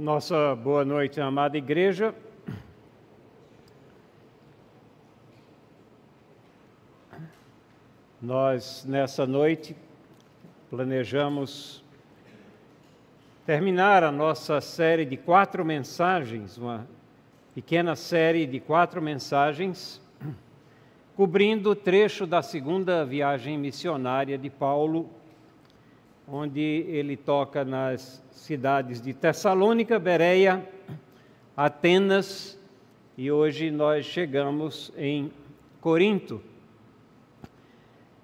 [0.00, 2.14] Nossa boa noite, amada igreja.
[8.18, 9.76] Nós, nessa noite,
[10.70, 11.84] planejamos
[13.44, 16.88] terminar a nossa série de quatro mensagens, uma
[17.54, 20.00] pequena série de quatro mensagens,
[21.14, 25.10] cobrindo o trecho da segunda viagem missionária de Paulo
[26.32, 30.64] onde ele toca nas cidades de Tessalônica, Bereia,
[31.56, 32.56] Atenas
[33.18, 35.32] e hoje nós chegamos em
[35.80, 36.40] Corinto.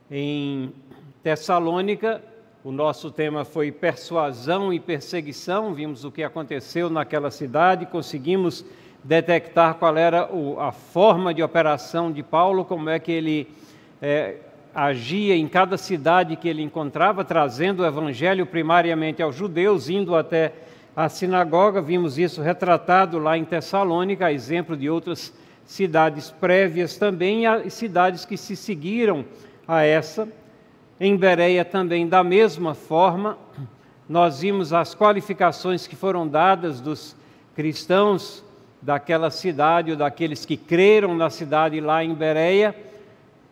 [0.09, 0.73] Em
[1.23, 2.23] Tessalônica,
[2.63, 5.75] o nosso tema foi persuasão e perseguição.
[5.75, 8.65] Vimos o que aconteceu naquela cidade, conseguimos
[9.03, 13.49] detectar qual era a forma de operação de Paulo, como é que ele
[14.01, 14.37] é,
[14.77, 20.53] agia em cada cidade que ele encontrava, trazendo o evangelho primariamente aos judeus, indo até
[20.95, 21.81] a sinagoga.
[21.81, 25.33] Vimos isso retratado lá em Tessalônica, exemplo de outras
[25.65, 29.25] cidades prévias também, e cidades que se seguiram
[29.67, 30.29] a essa.
[31.01, 33.39] Em Bereia também, da mesma forma,
[34.07, 37.17] nós vimos as qualificações que foram dadas dos
[37.55, 38.45] cristãos
[38.83, 42.77] daquela cidade, ou daqueles que creram na cidade lá em Bereia,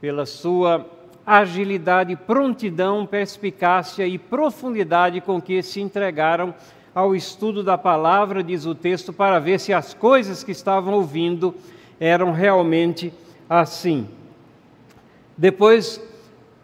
[0.02, 0.86] pela sua
[1.26, 6.54] agilidade, prontidão, perspicácia e profundidade com que se entregaram
[6.94, 11.54] ao estudo da palavra, diz o texto, para ver se as coisas que estavam ouvindo
[11.98, 13.12] eram realmente
[13.48, 14.06] assim.
[15.36, 16.00] Depois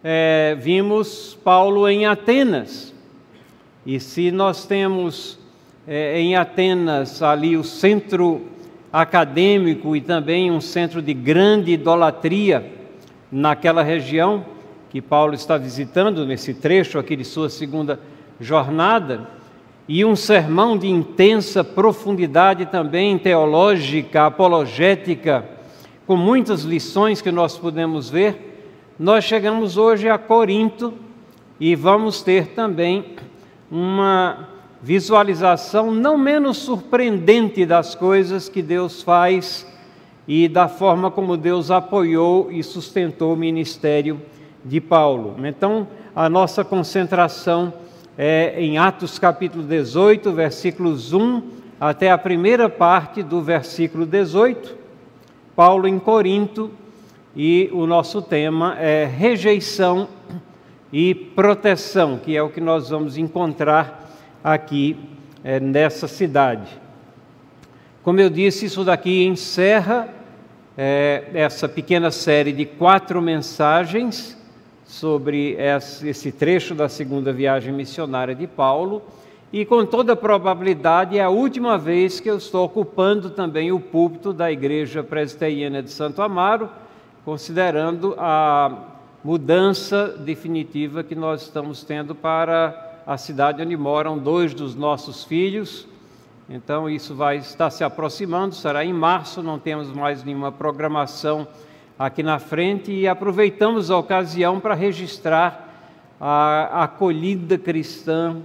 [0.04, 2.94] é, vimos Paulo em Atenas,
[3.84, 5.38] e se nós temos
[5.88, 8.46] é, em Atenas ali o centro
[8.92, 12.79] acadêmico e também um centro de grande idolatria,
[13.30, 14.44] naquela região
[14.90, 18.00] que Paulo está visitando nesse trecho aqui de sua segunda
[18.40, 19.28] jornada,
[19.86, 25.44] e um sermão de intensa profundidade também teológica, apologética,
[26.06, 28.94] com muitas lições que nós podemos ver.
[28.98, 30.94] Nós chegamos hoje a Corinto
[31.58, 33.16] e vamos ter também
[33.70, 34.48] uma
[34.80, 39.66] visualização não menos surpreendente das coisas que Deus faz
[40.26, 44.20] e da forma como Deus apoiou e sustentou o ministério
[44.64, 45.36] de Paulo.
[45.44, 47.72] Então, a nossa concentração
[48.16, 51.42] é em Atos capítulo 18, versículos 1
[51.80, 54.76] até a primeira parte do versículo 18.
[55.56, 56.70] Paulo em Corinto
[57.34, 60.08] e o nosso tema é rejeição
[60.92, 64.10] e proteção, que é o que nós vamos encontrar
[64.42, 64.96] aqui
[65.44, 66.68] é, nessa cidade.
[68.10, 70.08] Como eu disse, isso daqui encerra
[70.76, 74.36] é, essa pequena série de quatro mensagens
[74.84, 75.56] sobre
[76.02, 79.00] esse trecho da segunda viagem missionária de Paulo,
[79.52, 84.32] e com toda probabilidade é a última vez que eu estou ocupando também o púlpito
[84.32, 86.68] da Igreja Presbiteriana de Santo Amaro,
[87.24, 88.88] considerando a
[89.22, 95.86] mudança definitiva que nós estamos tendo para a cidade onde moram dois dos nossos filhos,
[96.52, 101.46] então, isso vai estar se aproximando, será em março, não temos mais nenhuma programação
[101.96, 108.38] aqui na frente e aproveitamos a ocasião para registrar a acolhida cristã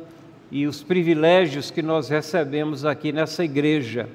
[0.52, 4.08] e os privilégios que nós recebemos aqui nessa igreja.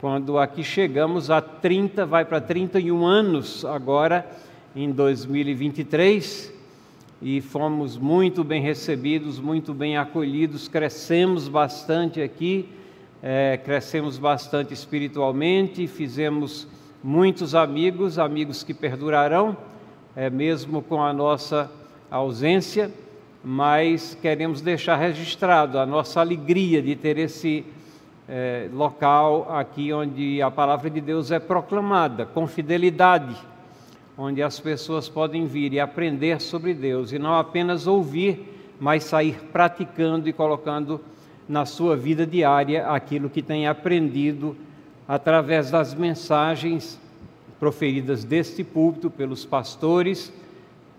[0.00, 4.30] Quando aqui chegamos a 30, vai para 31 anos agora,
[4.76, 6.52] em 2023,
[7.20, 12.68] e fomos muito bem recebidos, muito bem acolhidos, crescemos bastante aqui
[13.26, 16.68] é, crescemos bastante espiritualmente, fizemos
[17.02, 19.56] muitos amigos, amigos que perdurarão,
[20.14, 21.72] é, mesmo com a nossa
[22.10, 22.92] ausência,
[23.42, 27.64] mas queremos deixar registrado a nossa alegria de ter esse
[28.28, 33.34] é, local aqui onde a palavra de Deus é proclamada com fidelidade,
[34.18, 39.40] onde as pessoas podem vir e aprender sobre Deus e não apenas ouvir, mas sair
[39.50, 41.00] praticando e colocando
[41.48, 44.56] na sua vida diária aquilo que tem aprendido
[45.06, 46.98] através das mensagens
[47.60, 50.32] proferidas deste púlpito pelos pastores,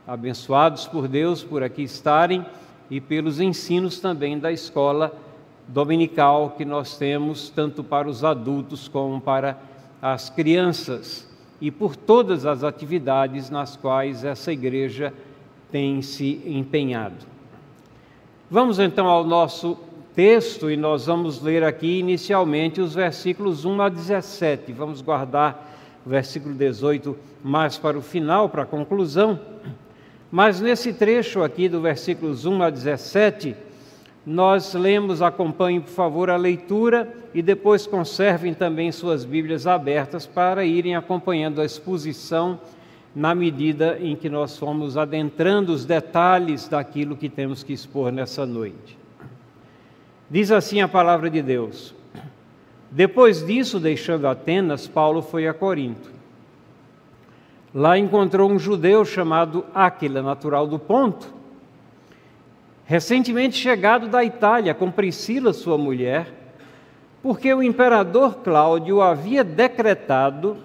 [0.07, 2.45] abençoados por Deus por aqui estarem,
[2.89, 5.11] e pelos ensinos também da escola
[5.67, 9.57] dominical que nós temos, tanto para os adultos como para
[10.01, 11.27] as crianças,
[11.59, 15.13] e por todas as atividades nas quais essa igreja
[15.71, 17.25] tem se empenhado.
[18.49, 19.77] Vamos então ao nosso
[20.15, 24.71] texto e nós vamos ler aqui inicialmente os versículos 1 a 17.
[24.71, 25.75] Vamos guardar
[26.05, 29.37] o versículo 18 mais para o final, para a conclusão.
[30.31, 33.55] Mas nesse trecho aqui do versículos 1 a 17,
[34.25, 40.63] nós lemos, acompanhem por favor a leitura e depois conservem também suas Bíblias abertas para
[40.63, 42.57] irem acompanhando a exposição
[43.13, 48.45] na medida em que nós fomos adentrando os detalhes daquilo que temos que expor nessa
[48.45, 49.04] noite.
[50.35, 51.95] Diz assim a palavra de Deus:
[52.91, 56.11] Depois disso, deixando Atenas, Paulo foi a Corinto.
[57.73, 61.33] Lá encontrou um judeu chamado Áquila, natural do Ponto,
[62.83, 66.27] recentemente chegado da Itália com Priscila, sua mulher,
[67.23, 70.57] porque o imperador Cláudio havia decretado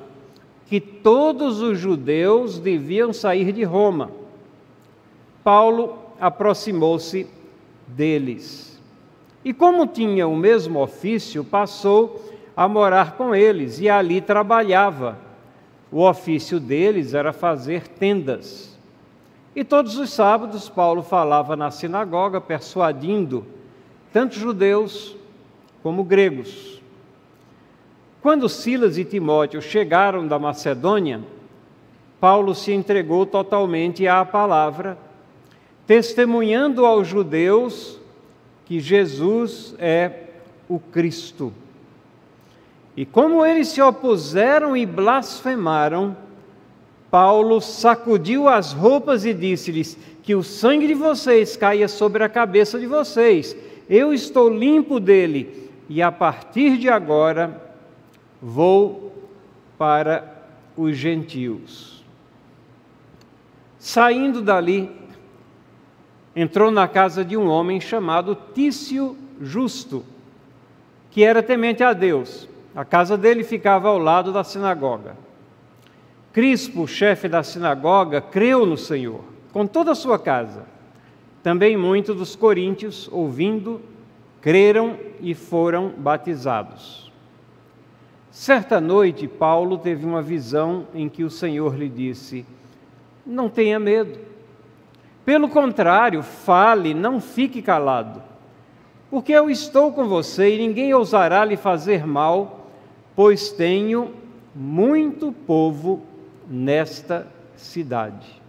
[0.67, 4.11] que todos os judeus deviam sair de Roma.
[5.45, 7.25] Paulo aproximou-se
[7.87, 8.70] deles.
[9.45, 12.23] E como tinha o mesmo ofício, passou
[12.57, 15.19] a morar com eles e ali trabalhava.
[15.91, 18.79] O ofício deles era fazer tendas.
[19.57, 23.47] E todos os sábados Paulo falava na sinagoga, persuadindo
[24.13, 25.17] tanto judeus
[25.83, 26.81] como gregos.
[28.21, 31.23] Quando Silas e Timóteo chegaram da Macedônia,
[32.21, 34.99] Paulo se entregou totalmente à palavra,
[35.87, 38.00] testemunhando aos judeus
[38.71, 40.13] que Jesus é
[40.69, 41.53] o Cristo.
[42.97, 46.17] E como eles se opuseram e blasfemaram,
[47.11, 52.79] Paulo sacudiu as roupas e disse-lhes: Que o sangue de vocês caia sobre a cabeça
[52.79, 53.57] de vocês.
[53.89, 57.61] Eu estou limpo dele, e a partir de agora
[58.41, 59.13] vou
[59.77, 60.45] para
[60.77, 62.05] os gentios.
[63.81, 65.00] Saindo dali,
[66.35, 70.05] entrou na casa de um homem chamado Tício Justo,
[71.11, 72.49] que era temente a Deus.
[72.75, 75.17] A casa dele ficava ao lado da sinagoga.
[76.33, 79.21] Crispo, chefe da sinagoga, creu no Senhor,
[79.53, 80.65] com toda a sua casa.
[81.43, 83.81] Também muitos dos coríntios, ouvindo,
[84.41, 87.11] creram e foram batizados.
[88.31, 92.47] Certa noite, Paulo teve uma visão em que o Senhor lhe disse:
[93.27, 94.30] Não tenha medo.
[95.25, 98.23] Pelo contrário, fale, não fique calado.
[99.11, 102.69] Porque eu estou com você e ninguém ousará lhe fazer mal,
[103.15, 104.15] pois tenho
[104.55, 106.03] muito povo
[106.49, 107.27] nesta
[107.57, 108.41] cidade.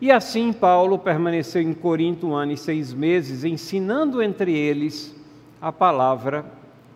[0.00, 5.14] E assim Paulo permaneceu em Corinto um ano e seis meses, ensinando entre eles
[5.60, 6.44] a palavra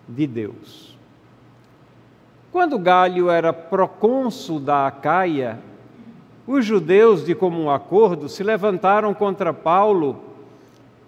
[0.07, 0.99] de Deus.
[2.51, 5.59] Quando Galho era procônsul da Acaia,
[6.49, 10.19] os judeus, de comum acordo, se levantaram contra Paulo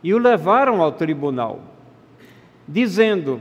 [0.03, 1.61] e o levaram ao tribunal,
[2.69, 3.41] dizendo: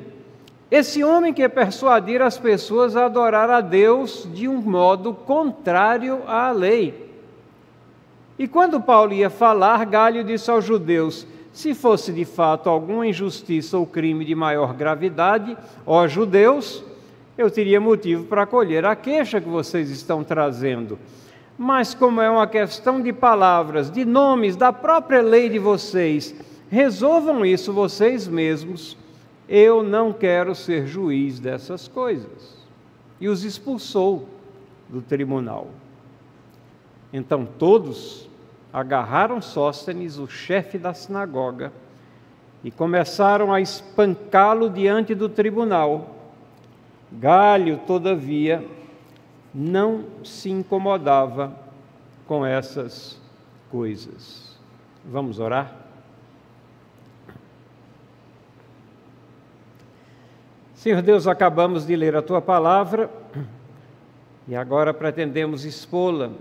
[0.71, 6.49] Esse homem quer persuadir as pessoas a adorar a Deus de um modo contrário à
[6.51, 7.09] lei.
[8.37, 13.77] E quando Paulo ia falar, Galho disse aos judeus: Se fosse de fato alguma injustiça
[13.77, 16.81] ou crime de maior gravidade, ó judeus,
[17.37, 20.97] eu teria motivo para acolher a queixa que vocês estão trazendo.
[21.61, 26.33] Mas, como é uma questão de palavras, de nomes, da própria lei de vocês,
[26.69, 28.95] resolvam isso vocês mesmos.
[29.45, 32.57] Eu não quero ser juiz dessas coisas.
[33.19, 34.29] E os expulsou
[34.87, 35.67] do tribunal.
[37.11, 38.29] Então todos
[38.71, 41.73] agarraram Sóstenes, o chefe da sinagoga,
[42.63, 46.15] e começaram a espancá-lo diante do tribunal
[47.11, 48.63] Galho, todavia,
[49.53, 51.53] não se incomodava
[52.27, 53.19] com essas
[53.69, 54.57] coisas.
[55.05, 55.75] Vamos orar?
[60.75, 63.09] Senhor Deus, acabamos de ler a tua palavra
[64.47, 66.31] e agora pretendemos expô-la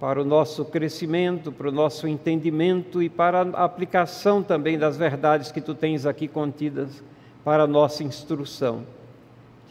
[0.00, 5.52] para o nosso crescimento, para o nosso entendimento e para a aplicação também das verdades
[5.52, 7.04] que tu tens aqui contidas
[7.44, 8.84] para a nossa instrução.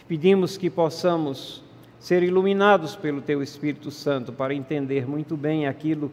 [0.07, 1.64] Pedimos que possamos
[2.05, 6.11] ser iluminados pelo Teu Espírito Santo para entender muito bem aquilo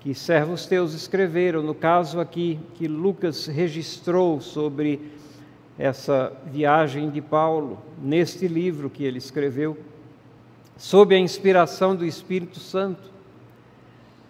[0.00, 5.12] que servos teus escreveram, no caso aqui que Lucas registrou sobre
[5.78, 9.76] essa viagem de Paulo, neste livro que ele escreveu,
[10.78, 13.10] sob a inspiração do Espírito Santo,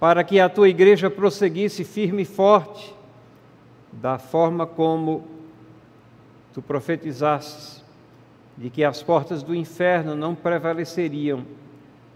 [0.00, 2.92] para que a tua igreja prosseguisse firme e forte,
[3.92, 5.28] da forma como
[6.52, 7.81] tu profetizastes
[8.56, 11.44] de que as portas do inferno não prevaleceriam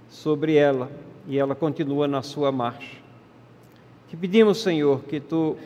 [0.09, 0.91] sobre ela
[1.27, 2.97] e ela continua na sua marcha.
[4.09, 5.57] Te pedimos, Senhor, que tu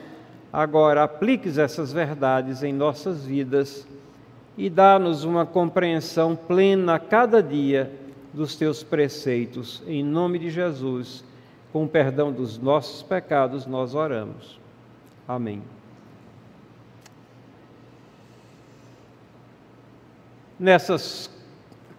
[0.52, 3.86] agora apliques essas verdades em nossas vidas
[4.56, 7.92] e dá-nos uma compreensão plena a cada dia
[8.32, 9.82] dos teus preceitos.
[9.86, 11.24] Em nome de Jesus,
[11.72, 14.58] com o perdão dos nossos pecados, nós oramos.
[15.26, 15.62] Amém.
[20.60, 21.30] Nessas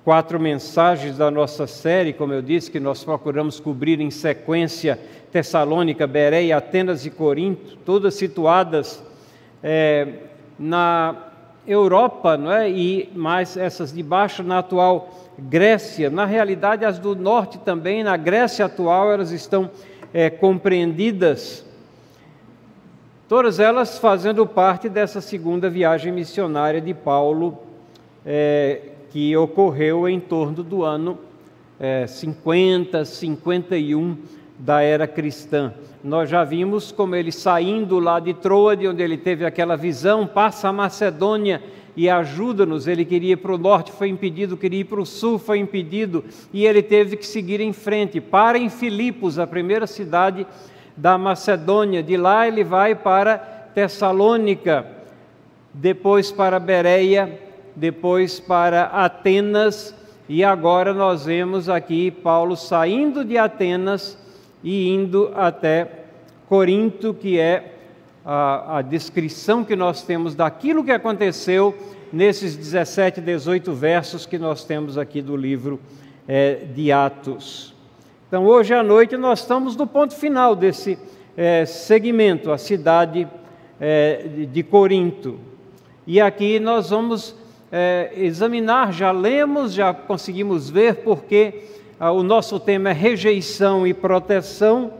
[0.05, 4.99] quatro mensagens da nossa série, como eu disse, que nós procuramos cobrir em sequência
[5.31, 9.03] Tessalônica, Bereia, Atenas e Corinto, todas situadas
[9.63, 10.07] é,
[10.59, 11.15] na
[11.65, 12.69] Europa, não é?
[12.69, 16.11] e mais essas de baixo na atual Grécia.
[16.11, 19.71] Na realidade, as do norte também, na Grécia atual, elas estão
[20.13, 21.65] é, compreendidas.
[23.27, 27.70] Todas elas fazendo parte dessa segunda viagem missionária de Paulo,
[28.25, 31.17] é, que ocorreu em torno do ano
[31.79, 34.17] é, 50, 51
[34.57, 35.73] da era cristã.
[36.03, 40.69] Nós já vimos como ele saindo lá de Troade, onde ele teve aquela visão, passa
[40.69, 41.61] a Macedônia
[41.95, 42.87] e ajuda-nos.
[42.87, 46.23] Ele queria ir para o norte, foi impedido, queria ir para o sul, foi impedido,
[46.53, 48.21] e ele teve que seguir em frente.
[48.21, 50.45] Para em Filipos, a primeira cidade
[50.95, 52.03] da Macedônia.
[52.03, 53.37] De lá ele vai para
[53.73, 54.85] Tessalônica,
[55.73, 57.39] depois para Bereia,
[57.75, 59.95] depois para Atenas,
[60.27, 64.17] e agora nós vemos aqui Paulo saindo de Atenas
[64.63, 66.05] e indo até
[66.47, 67.75] Corinto, que é
[68.25, 71.75] a, a, descrição que nós temos daquilo que aconteceu
[72.13, 75.79] nesses 17, 18 versos que nós temos aqui do livro
[76.27, 77.73] é, de Atos.
[78.27, 80.97] Então, hoje à noite, nós estamos no ponto final desse
[81.35, 83.27] é, segmento, a cidade
[83.79, 85.39] é, de Corinto.
[86.05, 87.35] E aqui nós vamos
[87.71, 91.63] é, examinar, já lemos, já conseguimos ver, porque
[91.97, 94.91] ah, o nosso tema é rejeição e proteção.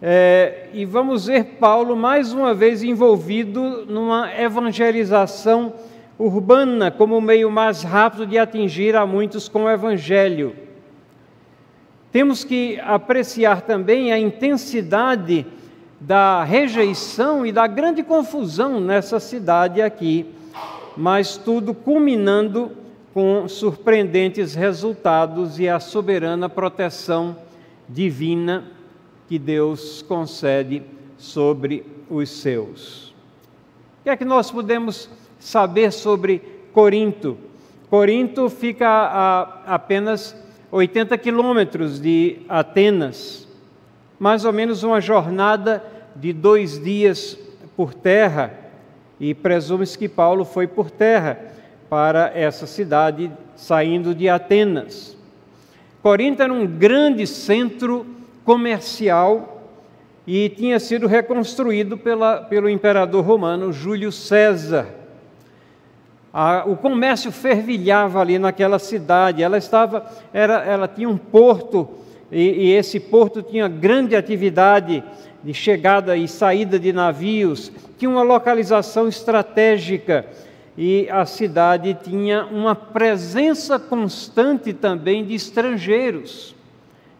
[0.00, 5.74] É, e vamos ver Paulo mais uma vez envolvido numa evangelização
[6.18, 10.56] urbana como meio mais rápido de atingir a muitos com o evangelho.
[12.10, 15.44] Temos que apreciar também a intensidade
[16.00, 20.34] da rejeição e da grande confusão nessa cidade aqui
[20.96, 22.72] mas tudo culminando
[23.12, 27.36] com surpreendentes resultados e a soberana proteção
[27.88, 28.64] divina
[29.28, 30.82] que Deus concede
[31.18, 33.08] sobre os seus.
[34.00, 36.40] O que é que nós podemos saber sobre
[36.72, 37.36] Corinto?
[37.90, 40.36] Corinto fica a apenas
[40.70, 43.46] 80 quilômetros de Atenas,
[44.18, 45.82] mais ou menos uma jornada
[46.14, 47.38] de dois dias
[47.76, 48.65] por terra
[49.18, 51.38] e presume-se que Paulo foi por terra
[51.88, 55.16] para essa cidade, saindo de Atenas.
[56.02, 58.06] Corinto era um grande centro
[58.44, 59.62] comercial
[60.26, 64.86] e tinha sido reconstruído pela, pelo imperador romano Júlio César.
[66.32, 69.42] A, o comércio fervilhava ali naquela cidade.
[69.42, 71.88] Ela estava, era, ela tinha um porto
[72.30, 75.02] e, e esse porto tinha grande atividade
[75.46, 80.26] de chegada e saída de navios, tinha uma localização estratégica
[80.76, 86.52] e a cidade tinha uma presença constante também de estrangeiros,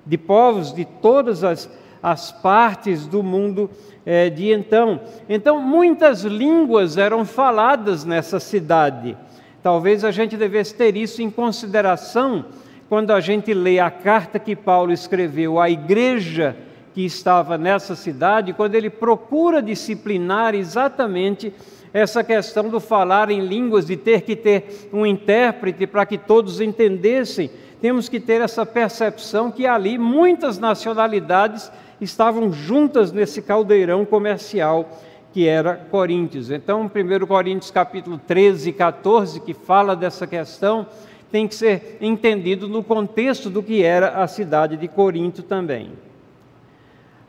[0.04, 1.70] de povos de todas as,
[2.02, 3.70] as partes do mundo
[4.04, 5.00] é, de então.
[5.28, 9.16] Então, muitas línguas eram faladas nessa cidade.
[9.62, 12.46] Talvez a gente devesse ter isso em consideração
[12.88, 16.56] quando a gente lê a carta que Paulo escreveu à igreja
[16.96, 21.52] que estava nessa cidade, quando ele procura disciplinar exatamente
[21.92, 26.58] essa questão do falar em línguas, de ter que ter um intérprete para que todos
[26.58, 27.50] entendessem,
[27.82, 34.88] temos que ter essa percepção que ali muitas nacionalidades estavam juntas nesse caldeirão comercial
[35.34, 36.50] que era Coríntios.
[36.50, 40.86] Então, 1 Coríntios capítulo 13 e 14, que fala dessa questão,
[41.30, 46.05] tem que ser entendido no contexto do que era a cidade de Corinto também.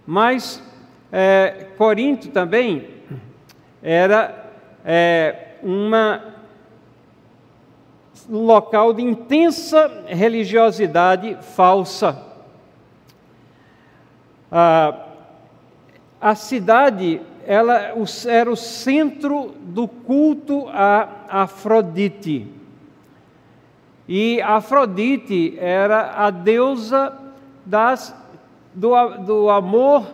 [0.08, 0.64] Mas
[1.12, 2.88] é, Corinto também
[3.84, 4.54] era
[4.86, 6.34] é, uma,
[8.30, 12.24] um local de intensa religiosidade falsa.
[14.50, 15.08] Ah,
[16.22, 17.94] a cidade ela
[18.28, 22.48] era o centro do culto a Afrodite.
[24.08, 27.14] E Afrodite era a deusa
[27.66, 28.16] das
[28.78, 28.94] do,
[29.26, 30.06] do amor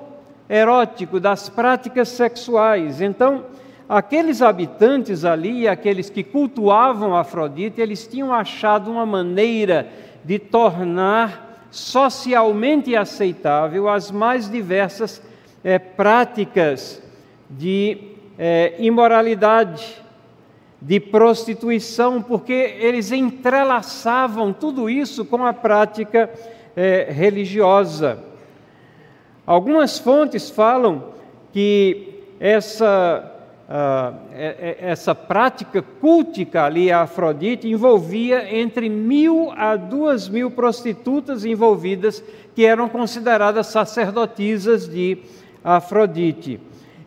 [0.50, 3.02] erótico, das práticas sexuais.
[3.02, 3.44] Então,
[3.90, 9.90] aqueles habitantes ali, aqueles que cultuavam Afrodite, eles tinham achado uma maneira
[10.24, 15.22] de tornar socialmente aceitável as mais diversas
[15.62, 17.04] é, práticas
[17.50, 17.98] de
[18.40, 20.02] é, imoralidade,
[20.82, 26.30] de prostituição, porque eles entrelaçavam tudo isso com a prática
[26.78, 28.32] é, religiosa.
[29.46, 31.14] Algumas fontes falam
[31.52, 33.32] que essa
[33.70, 34.34] uh,
[34.80, 42.24] essa prática cultica ali a Afrodite envolvia entre mil a duas mil prostitutas envolvidas
[42.56, 45.18] que eram consideradas sacerdotisas de
[45.64, 46.60] Afrodite.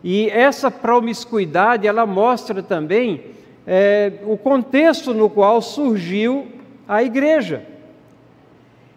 [0.03, 3.25] E essa promiscuidade ela mostra também
[3.67, 6.47] é, o contexto no qual surgiu
[6.87, 7.76] a igreja.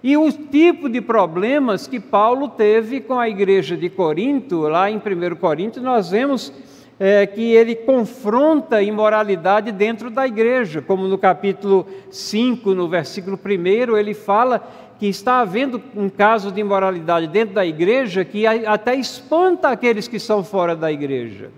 [0.02, 4.98] E o tipo de problemas que Paulo teve com a igreja de Corinto, lá em
[4.98, 6.54] 1 Corinto, nós vemos
[6.98, 13.38] é, que ele confronta a imoralidade dentro da igreja, como no capítulo 5, no versículo
[13.38, 14.66] 1, ele fala
[15.00, 20.20] que está havendo um caso de imoralidade dentro da igreja que até espanta aqueles que
[20.20, 21.52] são fora da igreja.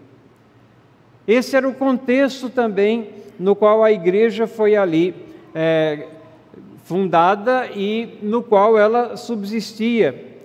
[1.28, 5.16] Esse era o contexto também no qual a igreja foi ali
[5.56, 6.08] é,
[6.92, 10.36] fundada e no qual ela subsistia.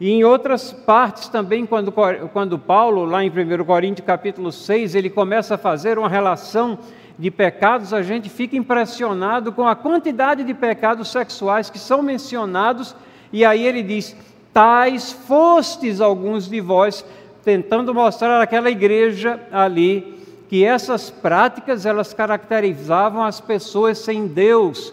[0.00, 1.92] E em outras partes também, quando,
[2.32, 6.80] quando Paulo, lá em 1 Coríntios capítulo 6, ele começa a fazer uma relação
[7.16, 12.96] de pecados, a gente fica impressionado com a quantidade de pecados sexuais que são mencionados,
[13.32, 14.16] e aí ele diz:
[14.52, 17.04] Tais fostes alguns de vós,
[17.44, 24.92] tentando mostrar àquela igreja ali que essas práticas elas caracterizavam as pessoas sem Deus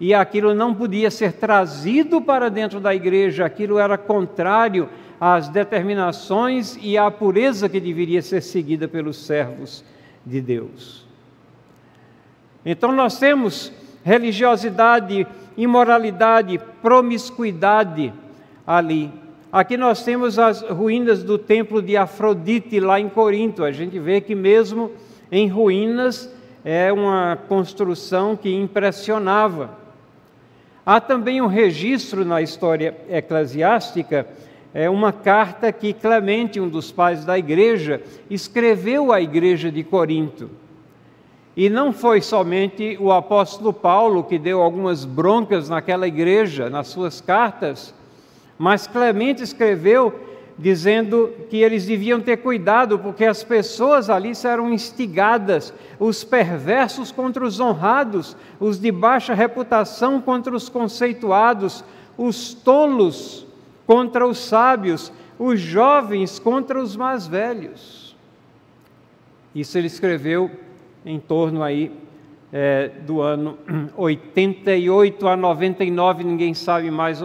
[0.00, 4.88] e aquilo não podia ser trazido para dentro da igreja, aquilo era contrário
[5.20, 9.84] às determinações e à pureza que deveria ser seguida pelos servos
[10.24, 11.06] de Deus.
[12.64, 13.72] Então nós temos
[14.04, 15.26] religiosidade,
[15.56, 18.12] imoralidade, promiscuidade
[18.66, 19.10] ali.
[19.50, 23.64] Aqui nós temos as ruínas do templo de Afrodite lá em Corinto.
[23.64, 24.92] A gente vê que mesmo
[25.32, 26.30] em ruínas
[26.64, 29.87] é uma construção que impressionava.
[30.90, 34.26] Há também um registro na história eclesiástica,
[34.72, 40.48] é uma carta que Clemente, um dos pais da igreja, escreveu à igreja de Corinto.
[41.54, 47.20] E não foi somente o apóstolo Paulo que deu algumas broncas naquela igreja, nas suas
[47.20, 47.94] cartas,
[48.56, 55.72] mas Clemente escreveu dizendo que eles deviam ter cuidado, porque as pessoas ali eram instigadas,
[56.00, 61.84] os perversos contra os honrados, os de baixa reputação contra os conceituados,
[62.16, 63.46] os tolos
[63.86, 68.16] contra os sábios, os jovens contra os mais velhos.
[69.54, 70.50] Isso ele escreveu
[71.06, 71.92] em torno aí
[72.52, 73.56] é, do ano
[73.96, 77.22] 88 a 99, ninguém sabe mais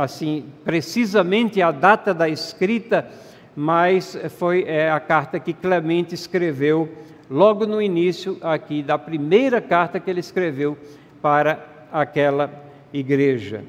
[0.00, 3.06] assim precisamente a data da escrita,
[3.54, 6.88] mas foi é, a carta que Clemente escreveu
[7.30, 10.76] logo no início aqui da primeira carta que ele escreveu
[11.22, 12.50] para aquela
[12.92, 13.64] igreja.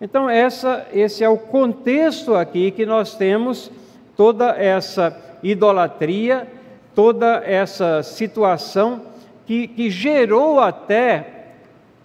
[0.00, 3.70] Então essa, esse é o contexto aqui que nós temos
[4.16, 6.46] toda essa idolatria,
[6.94, 9.02] toda essa situação
[9.46, 11.42] que, que gerou até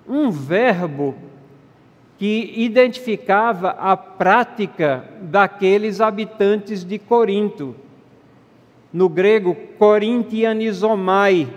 [0.08, 1.16] um verbo
[2.18, 7.76] que identificava a prática daqueles habitantes de Corinto.
[8.92, 11.48] No grego, corintianizomai,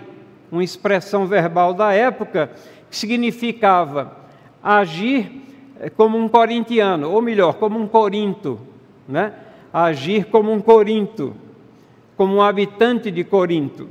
[0.51, 2.51] uma expressão verbal da época,
[2.89, 4.15] que significava
[4.61, 5.31] agir
[5.95, 8.59] como um corintiano, ou melhor, como um corinto,
[9.07, 9.33] né?
[9.73, 11.33] agir como um corinto,
[12.15, 13.87] como um habitante de Corinto.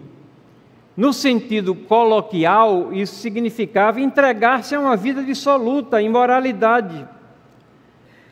[1.01, 7.09] No sentido coloquial, isso significava entregar-se a uma vida dissoluta, imoralidade.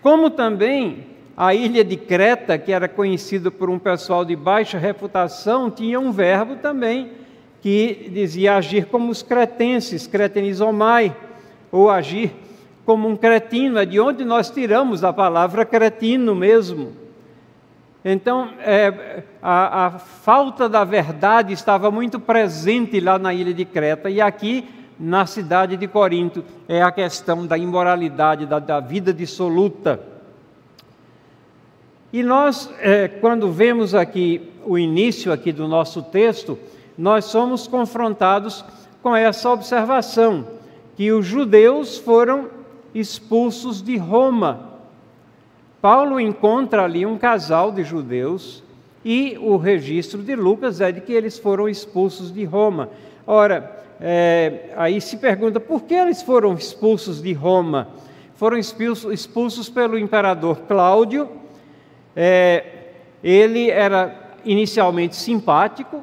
[0.03, 5.71] Como também a ilha de Creta, que era conhecida por um pessoal de baixa reputação,
[5.71, 7.13] tinha um verbo também
[7.63, 11.17] que dizia agir como os cretenses, cretenizomai,
[11.73, 12.33] ou agir
[12.85, 16.93] como um cretino, é de onde nós tiramos a palavra cretino mesmo.
[18.11, 24.09] Então, é, a, a, falta da verdade estava muito presente lá na ilha de Creta,
[24.09, 24.67] e aqui
[24.99, 30.01] na cidade de Corinto é a questão da imoralidade, da, da vida dissoluta.
[32.11, 36.59] E nós, é, quando vemos aqui o início aqui do nosso texto,
[36.97, 38.65] nós somos confrontados
[39.03, 40.49] com essa observação,
[40.97, 42.49] que os judeus foram
[42.95, 44.68] expulsos de Roma
[45.81, 48.65] Paulo encontra ali um casal de judeus
[49.05, 52.91] e o registro de Lucas é de que eles foram expulsos de Roma.
[53.25, 57.89] Ora, é, aí se pergunta por que eles foram expulsos de Roma?
[58.35, 61.29] Foram expulsos, expulsos pelo imperador Cláudio.
[62.15, 62.65] É,
[63.23, 66.03] ele era inicialmente simpático,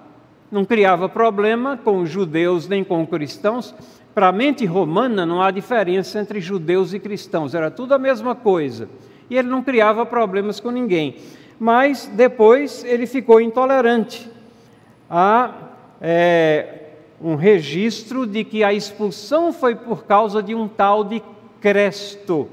[0.50, 3.76] não criava problema com judeus nem com os cristãos.
[4.14, 8.34] Para a mente romana não há diferença entre judeus e cristãos, era tudo a mesma
[8.34, 8.88] coisa
[9.30, 11.16] e ele não criava problemas com ninguém.
[11.60, 14.30] Mas depois ele ficou intolerante.
[15.10, 15.54] há
[16.02, 16.86] é,
[17.22, 21.22] um registro de que a expulsão foi por causa de um tal de
[21.62, 22.50] Cresto.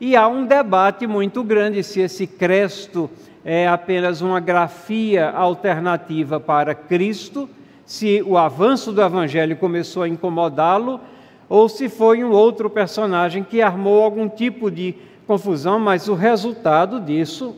[0.00, 3.08] E há um debate muito grande se esse Cresto
[3.44, 7.48] é apenas uma grafia alternativa para Cristo,
[7.86, 11.00] se o avanço do Evangelho começou a incomodá-lo,
[11.48, 14.94] ou se foi um outro personagem que armou algum tipo de
[15.30, 17.54] confusão, mas o resultado disso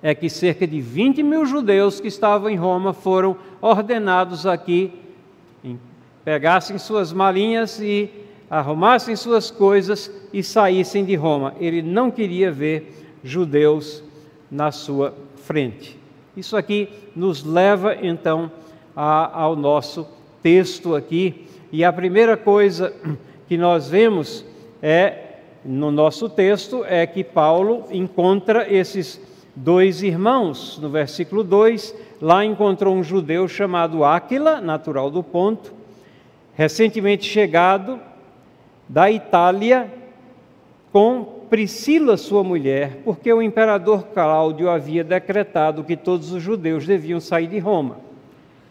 [0.00, 4.92] é que cerca de 20 mil judeus que estavam em Roma foram ordenados aqui,
[6.24, 8.08] pegassem suas malinhas e
[8.48, 11.56] arrumassem suas coisas e saíssem de Roma.
[11.58, 14.04] Ele não queria ver judeus
[14.48, 15.98] na sua frente.
[16.36, 18.48] Isso aqui nos leva então
[18.94, 20.06] a, ao nosso
[20.40, 22.94] texto aqui, e a primeira coisa
[23.48, 24.44] que nós vemos
[24.80, 25.29] é
[25.64, 29.20] no nosso texto é que Paulo encontra esses
[29.54, 30.78] dois irmãos.
[30.78, 35.72] No versículo 2, lá encontrou um judeu chamado Áquila, natural do Ponto,
[36.54, 38.00] recentemente chegado
[38.88, 39.92] da Itália,
[40.92, 47.20] com Priscila, sua mulher, porque o imperador Cláudio havia decretado que todos os judeus deviam
[47.20, 47.98] sair de Roma.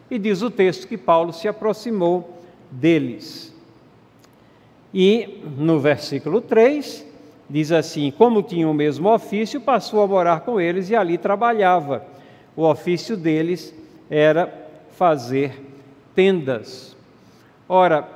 [0.10, 2.38] E diz o texto que Paulo se aproximou
[2.72, 3.49] deles.
[4.94, 7.06] E no versículo 3,
[7.50, 12.06] diz assim: Como tinha o mesmo ofício, passou a morar com eles e ali trabalhava.
[12.56, 13.74] O ofício deles
[14.10, 14.52] era
[14.92, 15.62] fazer
[16.16, 16.96] tendas.
[17.68, 18.08] Ora,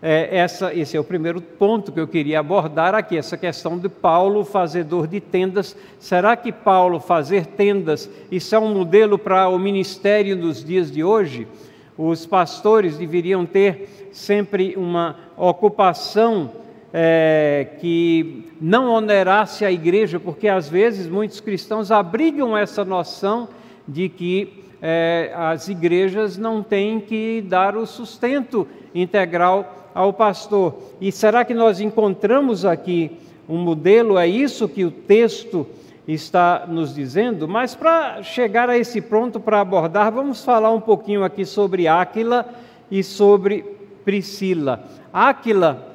[0.00, 3.88] é, essa, esse é o primeiro ponto que eu queria abordar aqui, essa questão de
[3.88, 5.76] Paulo, fazedor de tendas.
[5.98, 11.02] Será que Paulo fazer tendas, isso é um modelo para o ministério nos dias de
[11.02, 11.48] hoje?
[11.96, 16.50] Os pastores deveriam ter sempre uma ocupação
[16.92, 23.48] é, que não onerasse a igreja, porque às vezes muitos cristãos abrigam essa noção
[23.86, 30.74] de que é, as igrejas não têm que dar o sustento integral ao pastor.
[31.00, 33.10] E será que nós encontramos aqui
[33.48, 34.18] um modelo?
[34.18, 35.66] É isso que o texto
[36.06, 37.48] está nos dizendo?
[37.48, 42.46] Mas para chegar a esse ponto para abordar, vamos falar um pouquinho aqui sobre Áquila
[42.90, 43.62] e sobre
[44.04, 44.84] Priscila.
[45.12, 45.86] Áquila,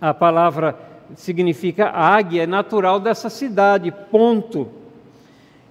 [0.00, 0.76] a palavra
[1.14, 4.68] significa águia, é natural dessa cidade, ponto.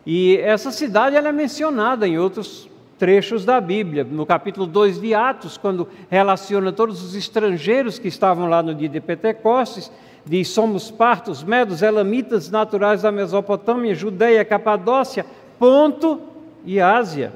[0.06, 5.13] E essa cidade ela é mencionada em outros trechos da Bíblia, no capítulo 2 de
[5.13, 9.91] Atos, quando relaciona todos os estrangeiros que estavam lá no dia de Pentecostes,
[10.25, 15.25] diz: Somos partos, medos, elamitas, naturais da Mesopotâmia, Judeia, Capadócia,
[15.59, 16.21] Ponto
[16.65, 17.33] e Ásia.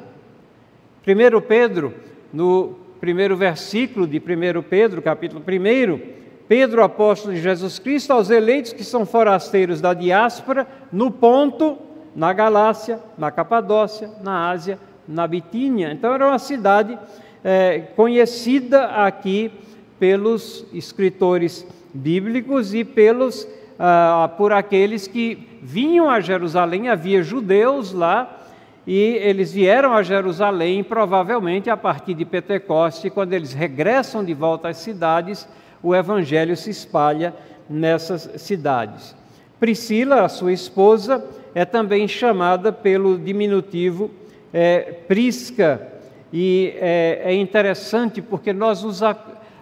[1.07, 1.93] 1 Pedro,
[2.33, 5.99] no primeiro versículo de 1 Pedro, capítulo 1,
[6.47, 11.77] Pedro, apóstolo de Jesus Cristo, aos eleitos que são forasteiros da diáspora, no Ponto,
[12.15, 15.91] na Galácia, na Capadócia, na Ásia na Bitínia.
[15.91, 16.97] Então era uma cidade
[17.43, 19.51] é, conhecida aqui
[19.99, 23.47] pelos escritores bíblicos e pelos
[23.77, 26.89] ah, por aqueles que vinham a Jerusalém.
[26.89, 28.39] Havia judeus lá
[28.85, 33.09] e eles vieram a Jerusalém provavelmente a partir de Pentecoste.
[33.09, 35.47] Quando eles regressam de volta às cidades,
[35.81, 37.33] o evangelho se espalha
[37.69, 39.15] nessas cidades.
[39.59, 41.23] Priscila, a sua esposa,
[41.53, 44.09] é também chamada pelo diminutivo
[44.53, 45.87] é, Prisca,
[46.31, 49.01] e é, é, interessante porque nós nos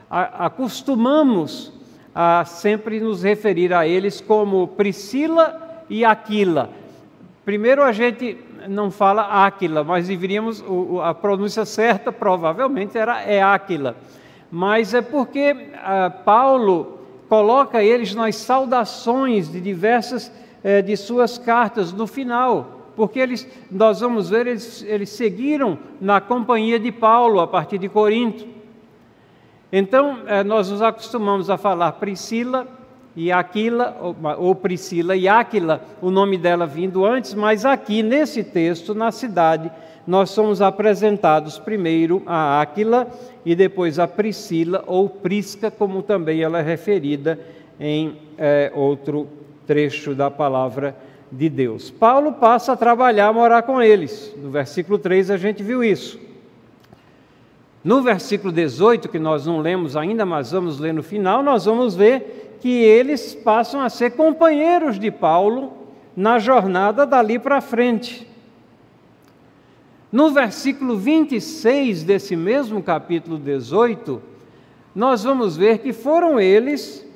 [0.09, 1.71] acostumamos
[2.19, 6.71] a sempre nos referir a eles como Priscila e Aquila.
[7.45, 8.35] Primeiro a gente
[8.67, 10.65] não fala Aquila, mas deveríamos,
[11.03, 13.95] a pronúncia certa provavelmente era é Aquila.
[14.49, 20.31] Mas é porque ah, Paulo coloca eles nas saudações de diversas
[20.63, 26.19] eh, de suas cartas no final porque eles, nós vamos ver, eles, eles seguiram na
[26.19, 28.56] companhia de Paulo a partir de Corinto.
[29.71, 32.67] Então, eh, nós nos acostumamos a falar Priscila
[33.15, 33.97] e Aquila,
[34.37, 39.71] ou, Priscila e Aquila, o nome dela vindo antes, mas aqui nesse texto, na cidade,
[40.05, 43.07] nós somos apresentados primeiro a Aquila
[43.43, 47.39] e depois a Priscila, ou Prisca, como também ela é referida
[47.79, 49.27] em é, outro
[49.65, 50.95] trecho da palavra
[51.31, 51.89] de Deus.
[51.89, 54.33] Paulo passa a trabalhar, a morar com eles.
[54.37, 56.26] No versículo 3 a gente viu isso.
[57.87, 61.95] No versículo 18, que nós não lemos ainda, mas vamos ler no final, nós vamos
[61.95, 65.71] ver que eles passam a ser companheiros de Paulo
[66.13, 68.27] na jornada dali para frente.
[70.11, 74.21] No versículo 26 desse mesmo capítulo 18,
[74.93, 77.07] nós vamos ver que foram eles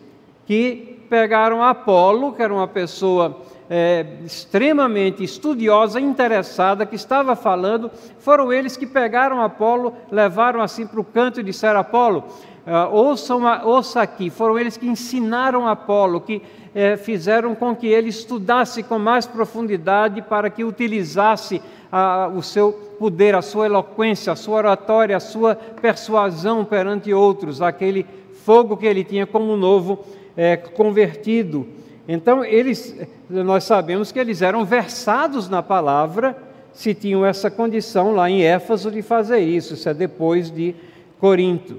[0.46, 3.42] que pegaram Apolo, que era uma pessoa
[3.74, 11.00] é, extremamente estudiosa, interessada, que estava falando, foram eles que pegaram Apolo, levaram assim para
[11.00, 12.26] o canto e disseram: Apolo,
[12.68, 14.30] uh, ouçam, ouça aqui.
[14.30, 16.42] Foram eles que ensinaram Apolo, que
[16.76, 22.74] é, fizeram com que ele estudasse com mais profundidade para que utilizasse a, o seu
[23.00, 28.06] poder, a sua eloquência, a sua oratória, a sua persuasão perante outros, aquele
[28.44, 30.04] fogo que ele tinha como novo
[30.36, 31.80] é, convertido.
[32.13, 32.93] Então, eles,
[33.30, 36.36] nós sabemos que eles eram versados na palavra,
[36.74, 40.76] se tinham essa condição lá em Éfaso de fazer isso, isso é depois de
[41.21, 41.78] Corinto.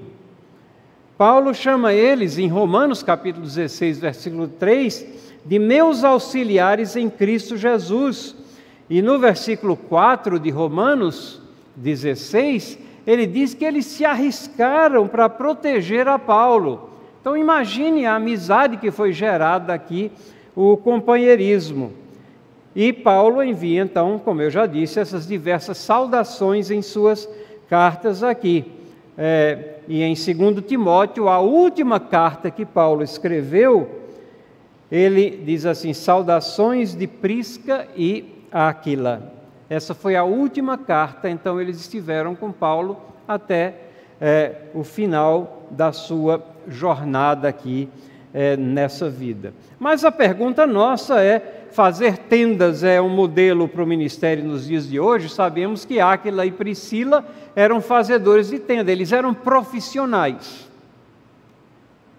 [1.15, 5.05] Paulo chama eles, em Romanos capítulo 16, versículo 3,
[5.45, 8.35] de meus auxiliares em Cristo Jesus.
[8.89, 11.43] E no versículo 4 de Romanos
[11.75, 16.89] 16, ele diz que eles se arriscaram para proteger a Paulo.
[17.23, 20.11] Então imagine a amizade que foi gerada aqui,
[20.53, 21.93] o companheirismo.
[22.75, 27.29] E Paulo envia então, como eu já disse, essas diversas saudações em suas
[27.69, 28.69] cartas aqui.
[29.17, 34.01] É, e em 2 Timóteo, a última carta que Paulo escreveu,
[34.91, 39.31] ele diz assim: saudações de Prisca e Áquila.
[39.69, 43.75] Essa foi a última carta, então eles estiveram com Paulo até
[44.19, 47.89] é, o final da sua jornada aqui
[48.33, 49.53] é, nessa vida.
[49.79, 54.89] Mas a pergunta nossa é: fazer tendas é um modelo para o ministério nos dias
[54.89, 55.29] de hoje?
[55.29, 60.67] Sabemos que Áquila e Priscila eram fazedores de tenda, eles eram profissionais.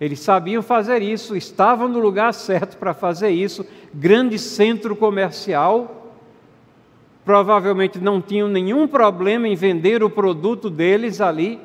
[0.01, 6.13] Eles sabiam fazer isso, estavam no lugar certo para fazer isso, grande centro comercial,
[7.25, 11.61] provavelmente não tinham nenhum problema em vender o produto deles ali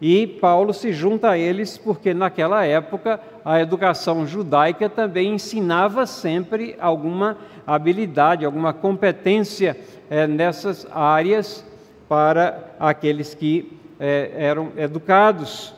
[0.00, 6.76] e Paulo se junta a eles porque naquela época a educação judaica também ensinava sempre
[6.80, 9.76] alguma habilidade, alguma competência
[10.10, 11.64] é, nessas áreas
[12.08, 15.74] para aqueles que é, eram educados.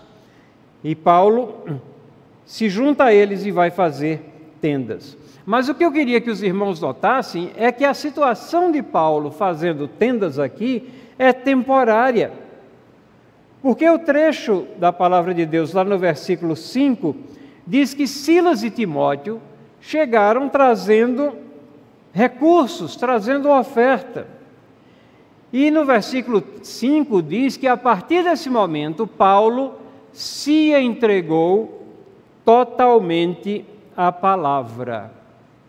[0.83, 1.81] E Paulo
[2.45, 5.17] se junta a eles e vai fazer tendas.
[5.45, 9.31] Mas o que eu queria que os irmãos notassem é que a situação de Paulo
[9.31, 12.33] fazendo tendas aqui é temporária.
[13.63, 17.17] Porque o trecho da palavra de Deus, lá no versículo 5,
[17.67, 19.41] diz que Silas e Timóteo
[19.81, 21.33] chegaram trazendo
[22.13, 24.27] recursos, trazendo oferta.
[25.53, 29.75] E no versículo 5 diz que a partir desse momento, Paulo
[30.13, 31.83] se entregou
[32.45, 33.65] totalmente
[33.97, 35.11] à palavra.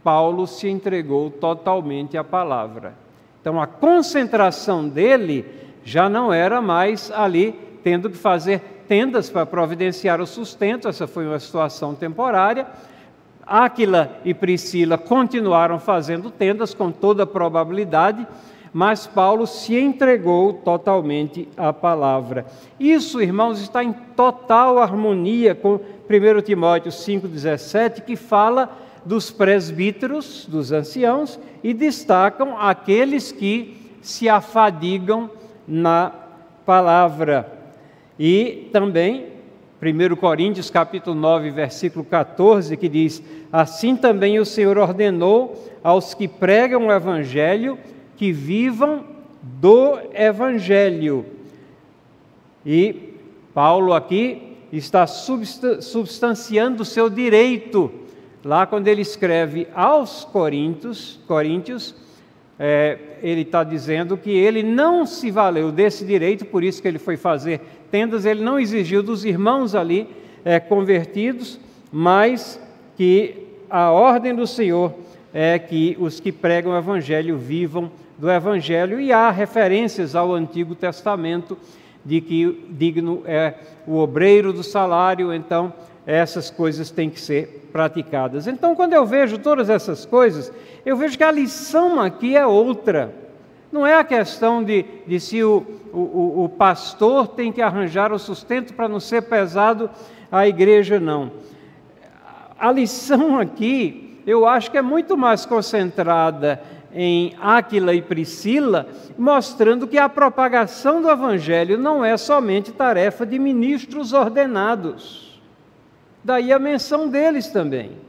[0.03, 2.93] Paulo se entregou totalmente à palavra.
[3.41, 5.45] Então a concentração dele
[5.83, 11.25] já não era mais ali tendo que fazer tendas para providenciar o sustento, essa foi
[11.25, 12.67] uma situação temporária.
[13.45, 18.27] Áquila e Priscila continuaram fazendo tendas com toda probabilidade,
[18.73, 22.45] mas Paulo se entregou totalmente à palavra.
[22.77, 28.69] Isso, irmãos, está em total harmonia com 1 Timóteo 5,17, que fala
[29.05, 35.29] dos presbíteros, dos anciãos, e destacam aqueles que se afadigam
[35.65, 36.11] na
[36.65, 37.56] palavra.
[38.19, 39.27] E também
[39.79, 46.27] 1 Coríntios capítulo 9, versículo 14, que diz: Assim também o Senhor ordenou aos que
[46.27, 47.77] pregam o evangelho
[48.15, 49.05] que vivam
[49.41, 51.25] do evangelho.
[52.65, 53.13] E
[53.53, 57.91] Paulo aqui está substanciando o seu direito.
[58.43, 61.95] Lá quando ele escreve aos Coríntios, Coríntios
[62.59, 66.97] é, ele está dizendo que ele não se valeu desse direito, por isso que ele
[66.97, 70.07] foi fazer tendas, ele não exigiu dos irmãos ali
[70.43, 71.59] é, convertidos,
[71.91, 72.59] mas
[72.95, 73.35] que
[73.69, 74.93] a ordem do Senhor
[75.33, 80.73] é que os que pregam o Evangelho vivam do Evangelho, e há referências ao Antigo
[80.73, 81.57] Testamento
[82.03, 83.53] de que digno é
[83.85, 85.71] o obreiro do salário, então
[86.05, 88.47] essas coisas têm que ser praticadas.
[88.47, 90.51] Então, quando eu vejo todas essas coisas,
[90.85, 93.13] eu vejo que a lição aqui é outra.
[93.71, 98.19] Não é a questão de, de se o, o, o pastor tem que arranjar o
[98.19, 99.89] sustento para não ser pesado
[100.31, 101.31] a igreja, não.
[102.59, 106.61] A lição aqui, eu acho que é muito mais concentrada
[106.93, 113.37] em Áquila e Priscila, mostrando que a propagação do Evangelho não é somente tarefa de
[113.37, 115.39] ministros ordenados.
[116.23, 118.06] Daí a menção deles também.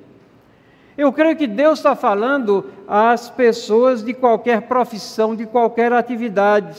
[0.99, 6.77] Eu creio que Deus está falando às pessoas de qualquer profissão, de qualquer atividade.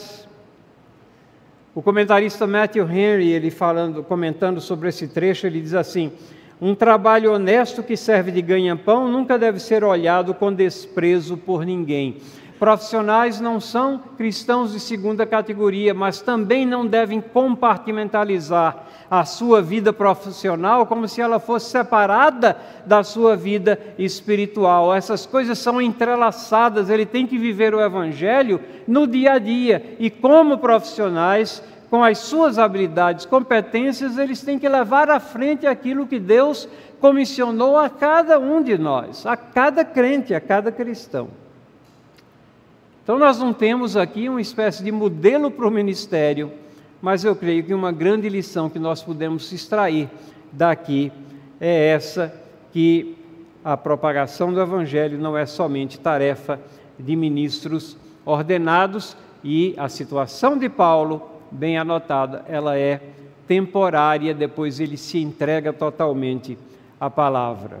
[1.74, 6.12] O comentarista Matthew Henry, ele falando, comentando sobre esse trecho, ele diz assim:
[6.60, 12.18] Um trabalho honesto que serve de ganha-pão nunca deve ser olhado com desprezo por ninguém.
[12.60, 19.94] Profissionais não são cristãos de segunda categoria, mas também não devem compartimentalizar a sua vida
[19.94, 24.94] profissional como se ela fosse separada da sua vida espiritual.
[24.94, 30.10] Essas coisas são entrelaçadas, ele tem que viver o evangelho no dia a dia e
[30.10, 36.18] como profissionais com as suas habilidades, competências, eles têm que levar à frente aquilo que
[36.18, 36.68] Deus
[37.00, 41.28] comissionou a cada um de nós, a cada crente, a cada cristão.
[43.10, 46.52] Então, nós não temos aqui uma espécie de modelo para o ministério,
[47.02, 50.08] mas eu creio que uma grande lição que nós podemos extrair
[50.52, 51.10] daqui
[51.60, 52.32] é essa:
[52.72, 53.16] que
[53.64, 56.60] a propagação do Evangelho não é somente tarefa
[56.96, 61.20] de ministros ordenados, e a situação de Paulo
[61.50, 63.00] bem anotada, ela é
[63.44, 66.56] temporária, depois ele se entrega totalmente
[67.00, 67.80] à palavra.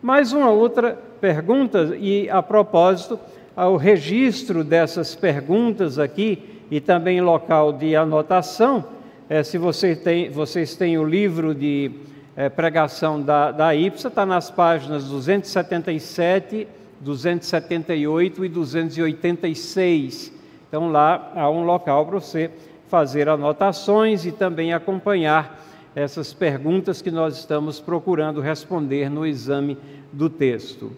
[0.00, 3.18] Mais uma outra pergunta, e a propósito,
[3.54, 8.84] ao registro dessas perguntas aqui, e também local de anotação,
[9.28, 11.90] é, se você tem, vocês têm o livro de
[12.36, 16.68] é, pregação da, da IPSA, está nas páginas 277,
[17.00, 22.48] 278 e 286 então lá há um local para você
[22.88, 25.60] fazer anotações e também acompanhar
[25.96, 29.76] essas perguntas que nós estamos procurando responder no exame
[30.12, 30.92] do texto.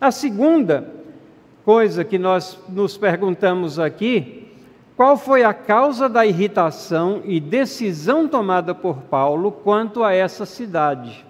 [0.00, 0.90] A segunda
[1.68, 4.48] coisa que nós nos perguntamos aqui,
[4.96, 11.26] qual foi a causa da irritação e decisão tomada por Paulo quanto a essa cidade?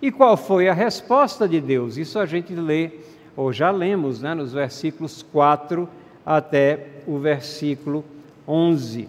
[0.00, 1.96] E qual foi a resposta de Deus?
[1.96, 2.92] Isso a gente lê,
[3.36, 5.88] ou já lemos, né, nos versículos 4
[6.24, 8.04] até o versículo
[8.46, 9.08] 11.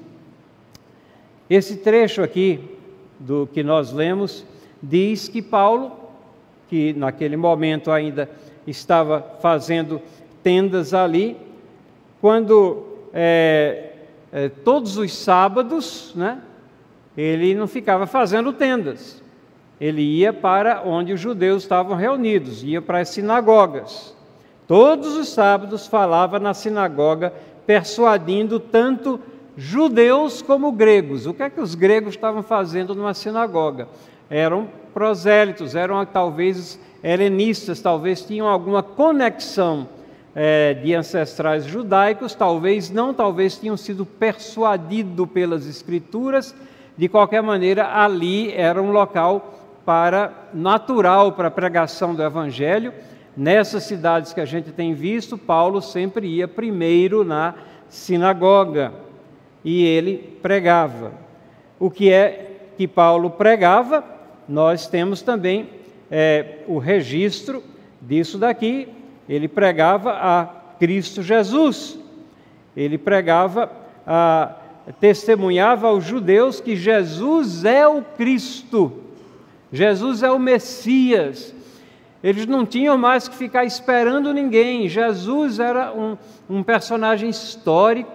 [1.47, 2.59] Esse trecho aqui
[3.19, 4.43] do que nós lemos
[4.81, 5.91] diz que Paulo,
[6.67, 8.27] que naquele momento ainda
[8.67, 10.01] estava fazendo
[10.43, 11.37] tendas ali,
[12.21, 13.93] quando é,
[14.31, 16.41] é, todos os sábados, né,
[17.17, 19.23] ele não ficava fazendo tendas.
[19.79, 24.15] Ele ia para onde os judeus estavam reunidos, ia para as sinagogas.
[24.67, 27.33] Todos os sábados falava na sinagoga,
[27.65, 29.19] persuadindo tanto
[29.55, 31.25] judeus como gregos.
[31.25, 33.87] O que é que os gregos estavam fazendo numa sinagoga?
[34.29, 39.87] Eram prosélitos, eram talvez helenistas, talvez tinham alguma conexão
[40.33, 46.55] é, de ancestrais judaicos, talvez não, talvez tinham sido persuadidos pelas escrituras.
[46.97, 49.53] De qualquer maneira, ali era um local
[49.85, 52.91] para natural para a pregação do evangelho
[53.37, 57.53] Nessas cidades que a gente tem visto, Paulo sempre ia primeiro na
[57.87, 58.91] sinagoga
[59.63, 61.11] e ele pregava.
[61.79, 64.03] O que é que Paulo pregava?
[64.47, 65.69] Nós temos também
[66.09, 67.63] é, o registro
[68.01, 68.87] disso daqui.
[69.27, 70.45] Ele pregava a
[70.79, 71.99] Cristo Jesus.
[72.75, 73.71] Ele pregava,
[74.05, 74.55] a,
[74.99, 79.03] testemunhava aos judeus que Jesus é o Cristo,
[79.71, 81.53] Jesus é o Messias,
[82.23, 84.87] eles não tinham mais que ficar esperando ninguém.
[84.87, 86.17] Jesus era um,
[86.49, 88.11] um personagem histórico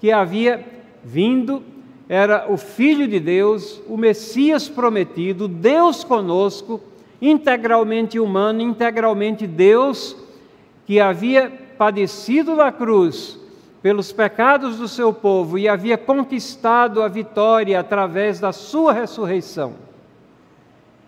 [0.00, 0.64] que havia
[1.04, 1.62] vindo,
[2.08, 6.80] era o Filho de Deus, o Messias prometido, Deus conosco,
[7.20, 10.16] integralmente humano, integralmente Deus,
[10.86, 13.38] que havia padecido na cruz
[13.82, 19.74] pelos pecados do seu povo e havia conquistado a vitória através da sua ressurreição.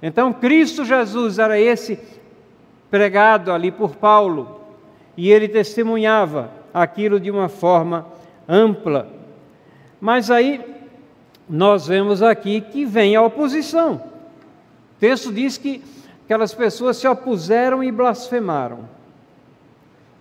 [0.02, 1.98] Então, Cristo Jesus era esse
[2.90, 4.60] pregado ali por Paulo,
[5.16, 8.06] e ele testemunhava aquilo de uma forma
[8.48, 9.08] ampla.
[10.00, 10.77] Mas aí
[11.48, 13.94] nós vemos aqui que vem a oposição.
[13.94, 15.82] O texto diz que
[16.24, 18.80] aquelas pessoas se opuseram e blasfemaram.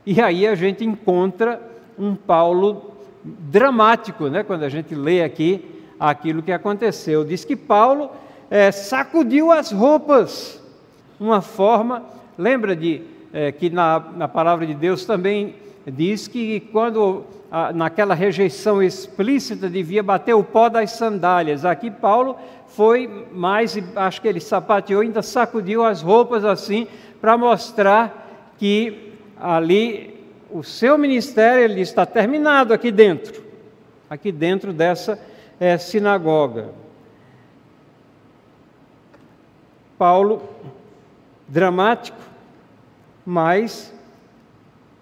[0.06, 1.62] E aí a gente encontra
[1.98, 4.44] um Paulo dramático, né?
[4.44, 7.26] quando a gente lê aqui aquilo que aconteceu.
[7.26, 8.12] Diz que Paulo
[8.50, 10.62] é, sacudiu as roupas,
[11.20, 12.04] uma forma
[12.38, 13.02] Lembra de
[13.34, 15.56] é, que na, na palavra de Deus também
[15.92, 21.64] diz que quando a, naquela rejeição explícita devia bater o pó das sandálias.
[21.64, 26.88] Aqui Paulo foi mais, acho que ele sapateou, ainda sacudiu as roupas assim
[27.22, 30.18] para mostrar que ali
[30.52, 33.42] o seu ministério ele está terminado aqui dentro,
[34.10, 35.20] aqui dentro dessa
[35.60, 36.70] é, sinagoga.
[39.98, 40.44] Paulo,
[41.48, 42.18] dramático,
[43.26, 43.94] mas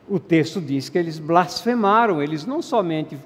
[0.09, 3.17] o texto diz que eles blasfemaram, eles não somente,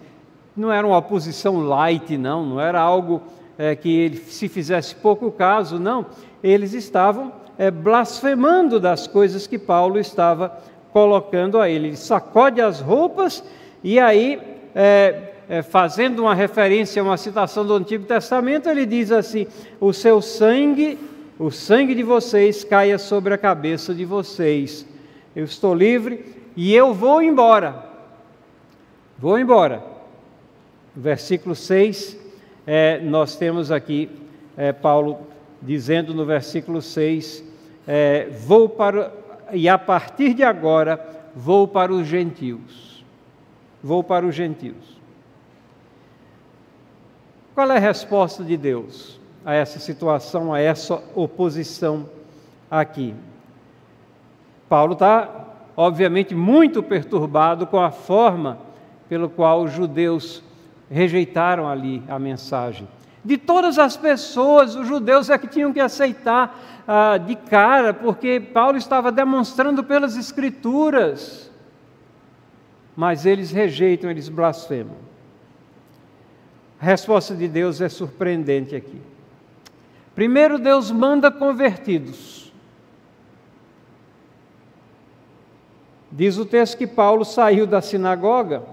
[0.56, 3.22] não era uma oposição light, não, não era algo
[3.58, 6.06] é, que ele se fizesse pouco caso, não,
[6.42, 10.58] eles estavam é, blasfemando das coisas que Paulo estava
[10.94, 11.90] colocando a ele.
[11.90, 13.44] Ele sacode as roupas
[13.84, 14.40] e aí,
[14.74, 19.46] é, é, fazendo uma referência uma citação do Antigo Testamento, ele diz assim:
[19.80, 20.98] O seu sangue,
[21.38, 24.86] o sangue de vocês caia sobre a cabeça de vocês.
[25.36, 27.86] Eu estou livre e eu vou embora.
[29.18, 29.84] Vou embora.
[30.96, 32.18] Versículo 6,
[32.66, 34.10] é, nós temos aqui
[34.58, 35.28] é, Paulo
[35.62, 37.44] dizendo no versículo 6:
[37.88, 39.12] é, Vou para,
[39.52, 41.00] e a partir de agora,
[41.36, 43.04] vou para os gentios.
[43.82, 45.00] Vou para os gentios.
[47.56, 52.10] Qual é a resposta de Deus a essa situação, a essa oposição
[52.70, 53.14] aqui?
[54.68, 55.49] Paulo está,
[55.80, 58.60] obviamente, muito perturbado com a forma
[59.08, 60.44] pelo qual os judeus
[60.92, 62.86] rejeitaram ali a mensagem.
[63.24, 68.42] De todas as pessoas, os judeus é que tinham que aceitar ah, de cara, porque
[68.42, 71.50] Paulo estava demonstrando pelas Escrituras.
[72.94, 74.98] Mas eles rejeitam, eles blasfemam.
[76.82, 79.02] A resposta de Deus é surpreendente aqui.
[80.14, 82.39] Primeiro, Deus manda convertidos.
[86.12, 88.64] Diz o texto que Paulo saiu da sinagoga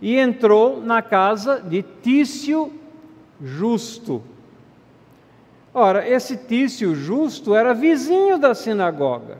[0.00, 2.72] e entrou na casa de Tício
[3.40, 4.22] Justo.
[5.72, 9.38] Ora, esse Tício Justo era vizinho da sinagoga.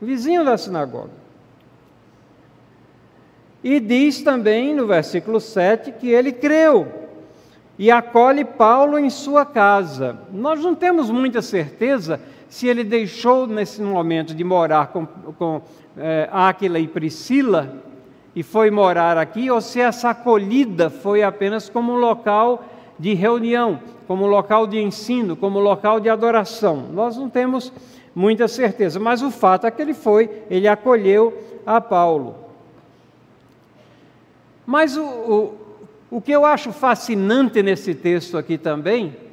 [0.00, 1.24] Vizinho da sinagoga.
[3.62, 7.04] E diz também no versículo 7 que ele creu
[7.78, 10.18] e acolhe Paulo em sua casa.
[10.30, 12.20] Nós não temos muita certeza
[12.54, 15.60] se ele deixou nesse momento de morar com, com
[15.98, 17.82] é, Áquila e Priscila
[18.32, 22.64] e foi morar aqui, ou se essa acolhida foi apenas como um local
[22.96, 26.90] de reunião, como local de ensino, como local de adoração.
[26.92, 27.72] Nós não temos
[28.14, 31.36] muita certeza, mas o fato é que ele foi, ele acolheu
[31.66, 32.36] a Paulo.
[34.64, 35.54] Mas o, o,
[36.08, 39.23] o que eu acho fascinante nesse texto aqui também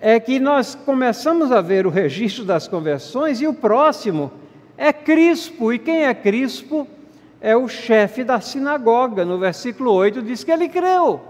[0.00, 4.30] é que nós começamos a ver o registro das conversões e o próximo
[4.76, 5.72] é Crispo.
[5.72, 6.86] E quem é Crispo?
[7.40, 9.24] é o chefe da sinagoga.
[9.24, 11.20] No versículo 8 diz que ele creu.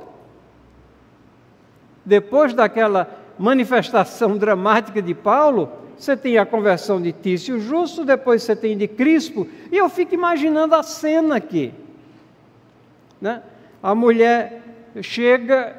[2.05, 3.07] Depois daquela
[3.39, 8.87] manifestação dramática de Paulo, você tem a conversão de Tício Justo, depois você tem de
[8.87, 11.75] Crispo, e eu fico imaginando a cena aqui.
[13.21, 13.43] Né?
[13.83, 14.63] A mulher
[15.03, 15.77] chega,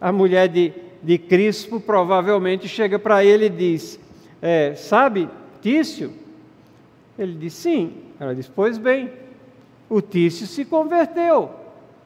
[0.00, 0.72] a mulher de,
[1.02, 4.00] de Crispo provavelmente chega para ele e diz:
[4.40, 5.28] é, Sabe,
[5.60, 6.12] Tício?
[7.18, 9.10] Ele diz: Sim, ela diz: Pois bem,
[9.88, 11.50] o Tício se converteu,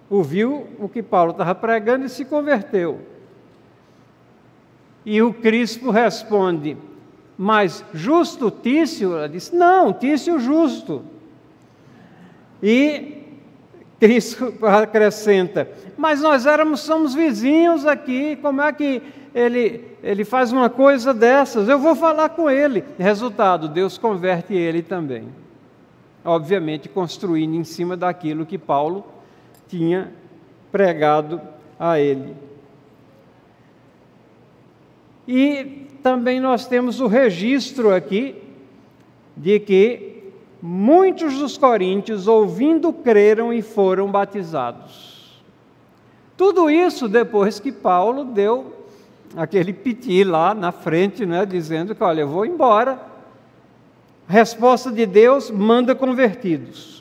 [0.09, 3.01] ouviu o que Paulo estava pregando e se converteu.
[5.05, 6.76] E o Crispo responde:
[7.36, 9.16] Mas justo Tício?
[9.16, 11.05] Ela disse: Não, Tício justo.
[12.62, 13.20] E
[14.01, 19.03] Cristo acrescenta: Mas nós éramos, somos vizinhos aqui, como é que
[19.34, 21.68] ele, ele faz uma coisa dessas?
[21.68, 22.82] Eu vou falar com ele.
[22.98, 25.28] Resultado: Deus converte ele também
[26.24, 29.05] obviamente construindo em cima daquilo que Paulo
[29.68, 30.12] tinha
[30.70, 31.40] pregado
[31.78, 32.34] a ele.
[35.26, 38.42] E também nós temos o registro aqui
[39.36, 40.20] de que
[40.62, 45.42] muitos dos coríntios, ouvindo, creram e foram batizados.
[46.36, 48.74] Tudo isso depois que Paulo deu
[49.36, 53.00] aquele piti lá na frente, né, dizendo que, olha, eu vou embora,
[54.26, 57.00] resposta de Deus manda convertidos.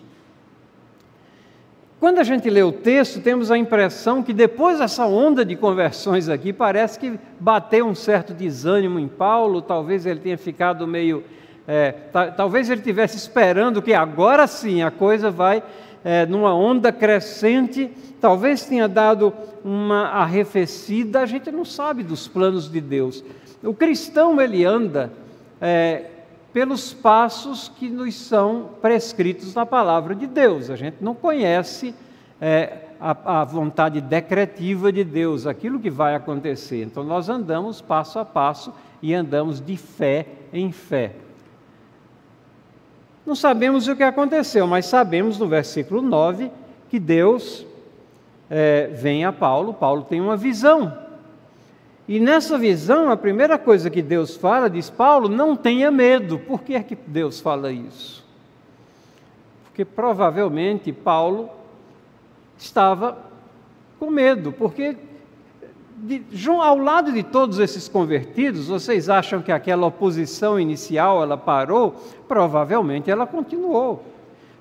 [1.99, 6.29] Quando a gente lê o texto, temos a impressão que depois dessa onda de conversões
[6.29, 11.23] aqui, parece que bateu um certo desânimo em Paulo, talvez ele tenha ficado meio.
[11.71, 11.91] É,
[12.35, 15.61] talvez ele estivesse esperando que agora sim a coisa vai
[16.03, 19.31] é, numa onda crescente, talvez tenha dado
[19.63, 23.23] uma arrefecida, a gente não sabe dos planos de Deus.
[23.61, 25.13] O cristão, ele anda.
[25.61, 26.05] É,
[26.51, 30.71] pelos passos que nos são prescritos na palavra de Deus.
[30.71, 31.93] A gente não conhece
[32.41, 36.83] é, a, a, vontade decretiva de Deus, aquilo que vai acontecer.
[36.83, 41.13] Então nós andamos passo a passo e andamos de fé em fé.
[43.29, 46.51] Não sabemos o que aconteceu, mas sabemos no versículo 9
[46.89, 47.65] que Deus
[48.49, 51.07] é, vem a Paulo, Paulo tem uma visão
[52.09, 56.39] e nessa visão, a primeira coisa que Deus fala, diz Paulo, não tenha medo.
[56.39, 58.25] Por que é que Deus fala isso?
[59.65, 61.51] Porque provavelmente Paulo
[62.57, 63.15] estava
[63.99, 64.97] com medo, porque
[66.01, 71.95] de, ao lado de todos esses convertidos, vocês acham que aquela oposição inicial ela parou?
[72.27, 74.03] Provavelmente ela continuou.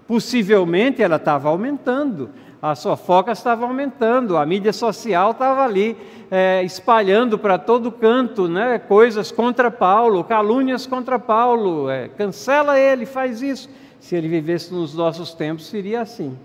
[0.07, 2.31] Possivelmente ela estava aumentando,
[2.61, 5.97] as fofocas estavam aumentando, a mídia social estava ali
[6.31, 13.07] é, espalhando para todo canto né, coisas contra Paulo, calúnias contra Paulo, é, cancela ele,
[13.07, 13.69] faz isso.
[14.01, 16.37] Se ele vivesse nos nossos tempos, seria assim.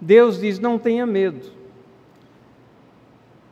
[0.00, 1.56] Deus diz: não tenha medo.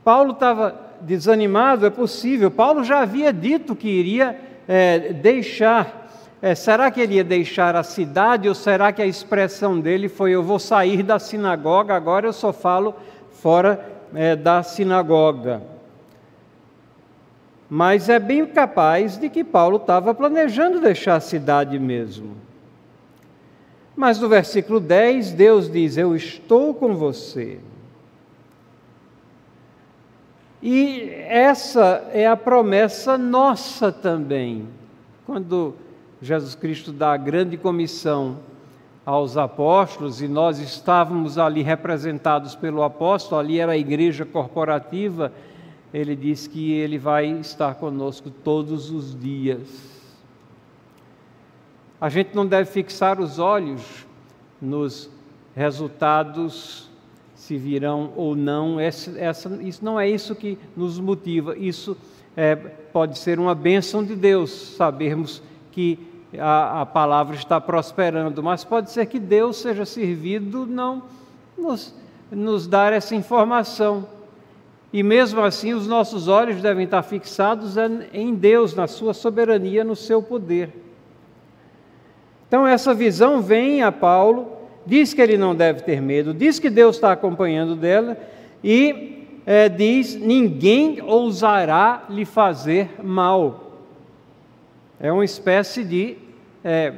[0.04, 2.50] Paulo estava desanimado, é possível.
[2.50, 4.38] Paulo já havia dito que iria
[4.68, 6.02] é, deixar.
[6.42, 10.32] É, será que ele ia deixar a cidade ou será que a expressão dele foi:
[10.32, 12.94] Eu vou sair da sinagoga, agora eu só falo
[13.30, 15.62] fora é, da sinagoga?
[17.68, 22.36] Mas é bem capaz de que Paulo estava planejando deixar a cidade mesmo.
[23.96, 27.58] Mas no versículo 10, Deus diz: Eu estou com você.
[30.66, 34.66] E essa é a promessa nossa também.
[35.26, 35.74] Quando
[36.22, 38.38] Jesus Cristo dá a grande comissão
[39.04, 45.30] aos apóstolos e nós estávamos ali representados pelo apóstolo, ali era a igreja corporativa,
[45.92, 49.68] ele diz que ele vai estar conosco todos os dias.
[52.00, 54.06] A gente não deve fixar os olhos
[54.62, 55.10] nos
[55.54, 56.88] resultados,
[57.44, 58.80] se virão ou não.
[58.80, 61.54] Essa, essa, isso não é isso que nos motiva.
[61.58, 61.94] Isso
[62.34, 65.98] é, pode ser uma bênção de Deus, sabermos que
[66.38, 71.02] a, a, palavra está prosperando, mas pode ser que Deus seja servido não
[71.56, 71.94] nos,
[72.30, 74.08] nos dar essa informação.
[74.90, 77.74] E mesmo assim, os nossos olhos devem estar fixados
[78.10, 80.72] em Deus, na Sua soberania, no seu poder.
[82.48, 84.53] Então, essa visão vem a Paulo,
[84.86, 88.16] diz que ele não deve ter medo, diz que Deus está acompanhando dela
[88.62, 93.80] e é, diz: ninguém ousará lhe fazer mal.
[95.00, 96.16] É uma espécie de
[96.64, 96.92] é,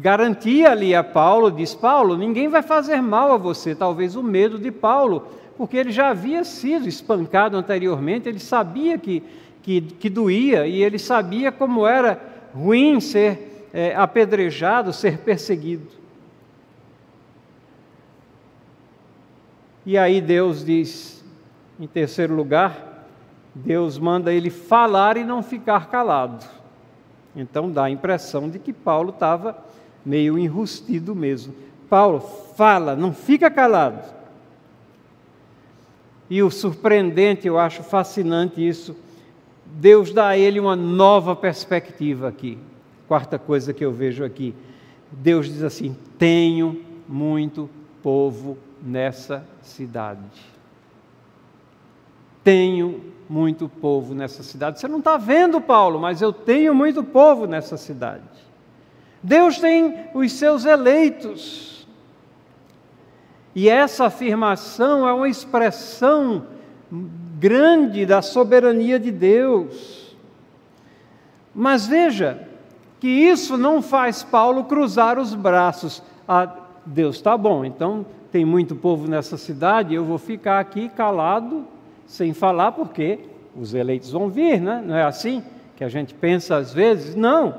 [0.00, 4.58] garantia ali a Paulo, diz Paulo, ninguém vai fazer mal a você, talvez o medo
[4.58, 9.22] de Paulo, porque ele já havia sido espancado anteriormente, ele sabia que,
[9.62, 12.20] que, que doía e ele sabia como era
[12.54, 15.95] ruim ser é, apedrejado, ser perseguido.
[19.86, 21.24] E aí Deus diz,
[21.78, 23.06] em terceiro lugar,
[23.54, 26.44] Deus manda ele falar e não ficar calado.
[27.36, 29.56] Então dá a impressão de que Paulo estava
[30.04, 31.54] meio enrustido mesmo.
[31.88, 34.02] Paulo, fala, não fica calado.
[36.28, 38.96] E o surpreendente, eu acho fascinante isso,
[39.64, 42.58] Deus dá a ele uma nova perspectiva aqui.
[43.06, 44.52] Quarta coisa que eu vejo aqui,
[45.12, 47.70] Deus diz assim: tenho muito
[48.02, 50.20] povo nessa cidade.
[52.44, 54.78] Tenho muito povo nessa cidade.
[54.78, 58.22] Você não está vendo, Paulo, mas eu tenho muito povo nessa cidade.
[59.22, 61.86] Deus tem os seus eleitos.
[63.54, 66.46] E essa afirmação é uma expressão
[67.38, 70.16] grande da soberania de Deus.
[71.52, 72.46] Mas veja,
[73.00, 76.02] que isso não faz Paulo cruzar os braços.
[76.28, 78.06] Ah, Deus está bom, então
[78.36, 81.66] tem muito povo nessa cidade, eu vou ficar aqui calado,
[82.06, 83.18] sem falar, porque
[83.58, 84.84] os eleitos vão vir, né?
[84.84, 85.42] não é assim
[85.74, 87.14] que a gente pensa às vezes?
[87.14, 87.54] Não.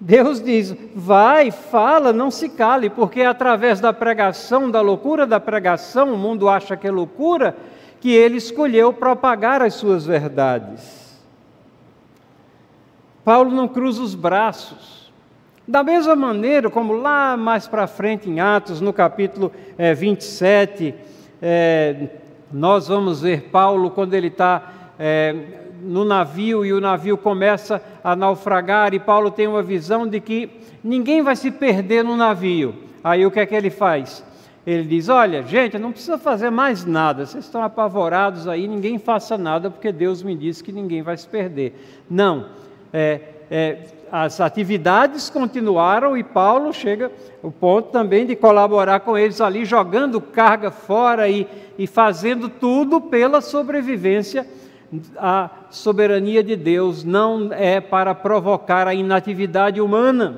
[0.00, 6.12] Deus diz: vai, fala, não se cale, porque através da pregação, da loucura da pregação,
[6.12, 7.56] o mundo acha que é loucura,
[8.00, 11.16] que ele escolheu propagar as suas verdades.
[13.24, 15.05] Paulo não cruza os braços.
[15.68, 20.94] Da mesma maneira como lá mais para frente em Atos, no capítulo é, 27,
[21.42, 22.08] é,
[22.52, 25.34] nós vamos ver Paulo quando ele está é,
[25.82, 30.50] no navio e o navio começa a naufragar e Paulo tem uma visão de que
[30.84, 32.74] ninguém vai se perder no navio.
[33.02, 34.24] Aí o que é que ele faz?
[34.64, 39.36] Ele diz: Olha, gente, não precisa fazer mais nada, vocês estão apavorados aí, ninguém faça
[39.36, 41.74] nada, porque Deus me disse que ninguém vai se perder.
[42.08, 42.46] Não
[42.92, 43.78] é, é,
[44.10, 47.10] as atividades continuaram e Paulo chega
[47.42, 51.46] o ponto também de colaborar com eles ali, jogando carga fora e,
[51.78, 54.46] e fazendo tudo pela sobrevivência.
[55.16, 60.36] A soberania de Deus não é para provocar a inatividade humana,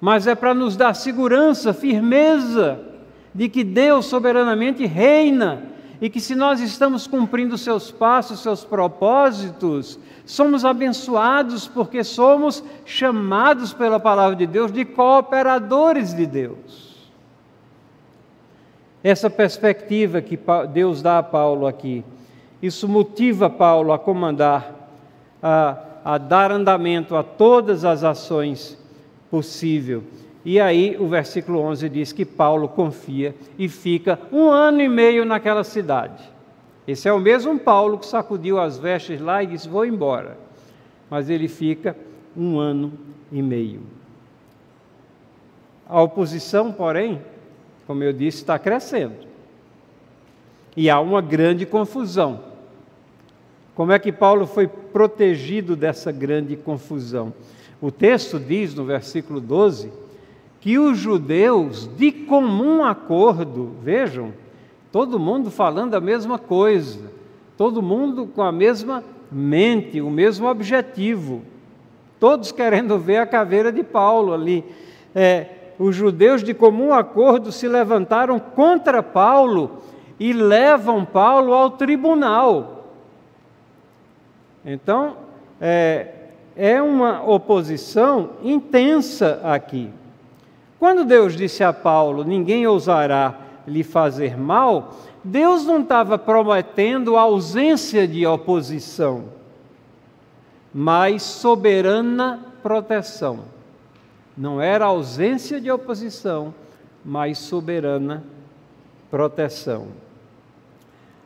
[0.00, 2.80] mas é para nos dar segurança, firmeza
[3.32, 5.62] de que Deus soberanamente reina
[6.00, 13.72] e que se nós estamos cumprindo seus passos, seus propósitos, somos abençoados porque somos chamados
[13.72, 16.96] pela palavra de Deus de cooperadores de Deus.
[19.04, 20.36] essa perspectiva que
[20.72, 22.04] Deus dá a Paulo aqui.
[22.60, 24.90] Isso motiva Paulo a comandar,
[25.40, 28.76] a, a dar andamento a todas as ações
[29.30, 30.02] possíveis.
[30.44, 35.24] E aí o versículo 11 diz que Paulo confia e fica um ano e meio
[35.24, 36.35] naquela cidade.
[36.86, 40.38] Esse é o mesmo Paulo que sacudiu as vestes lá e disse: Vou embora.
[41.10, 41.96] Mas ele fica
[42.36, 42.92] um ano
[43.32, 43.82] e meio.
[45.88, 47.22] A oposição, porém,
[47.86, 49.26] como eu disse, está crescendo.
[50.76, 52.40] E há uma grande confusão.
[53.74, 57.32] Como é que Paulo foi protegido dessa grande confusão?
[57.80, 59.92] O texto diz no versículo 12
[60.60, 64.32] que os judeus, de comum acordo, vejam,
[64.96, 67.12] todo mundo falando a mesma coisa,
[67.54, 71.42] todo mundo com a mesma mente, o mesmo objetivo,
[72.18, 74.64] todos querendo ver a caveira de Paulo ali.
[75.14, 79.82] É, os judeus de comum acordo se levantaram contra Paulo
[80.18, 82.86] e levam Paulo ao tribunal.
[84.64, 85.14] Então,
[85.60, 86.06] é,
[86.56, 89.90] é uma oposição intensa aqui.
[90.78, 94.94] Quando Deus disse a Paulo: ninguém ousará lhe fazer mal,
[95.24, 99.24] Deus não estava prometendo ausência de oposição,
[100.72, 103.40] mas soberana proteção.
[104.36, 106.54] Não era ausência de oposição,
[107.04, 108.22] mas soberana
[109.10, 109.88] proteção.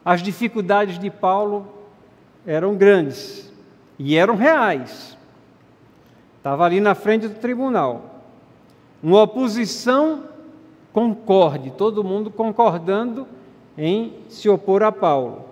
[0.05, 1.67] As dificuldades de Paulo
[2.47, 3.53] eram grandes
[3.99, 5.17] e eram reais.
[6.39, 8.23] Estava ali na frente do tribunal.
[9.03, 10.30] Uma oposição
[10.93, 13.27] concorde, todo mundo concordando
[13.77, 15.45] em se opor a Paulo.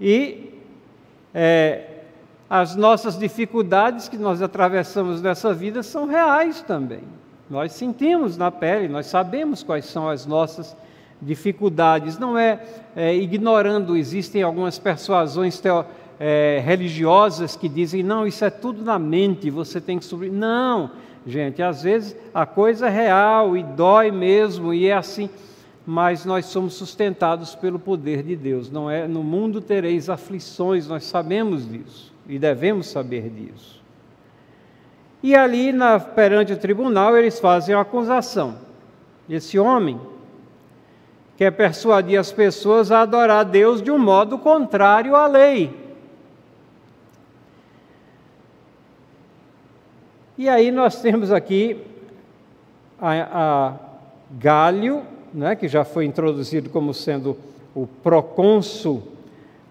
[0.00, 0.60] E
[1.34, 1.94] é,
[2.48, 7.02] as nossas dificuldades que nós atravessamos nessa vida são reais também.
[7.50, 10.76] Nós sentimos na pele, nós sabemos quais são as nossas
[11.20, 12.18] dificuldades.
[12.18, 12.60] Não é,
[12.96, 15.84] é ignorando, existem algumas persuasões teo,
[16.18, 20.30] é, religiosas que dizem, não, isso é tudo na mente, você tem que subir.
[20.30, 20.90] Não,
[21.26, 25.28] gente, às vezes a coisa é real e dói mesmo, e é assim
[25.86, 28.70] mas nós somos sustentados pelo poder de Deus.
[28.70, 33.82] Não é no mundo tereis aflições, nós sabemos disso e devemos saber disso.
[35.22, 38.56] E ali, na, perante o tribunal, eles fazem a acusação.
[39.28, 39.98] Esse homem
[41.36, 45.83] quer persuadir as pessoas a adorar Deus de um modo contrário à lei.
[50.36, 51.80] E aí nós temos aqui
[53.00, 53.72] a, a
[54.32, 57.36] Galho, né, que já foi introduzido como sendo
[57.72, 59.02] o procônsul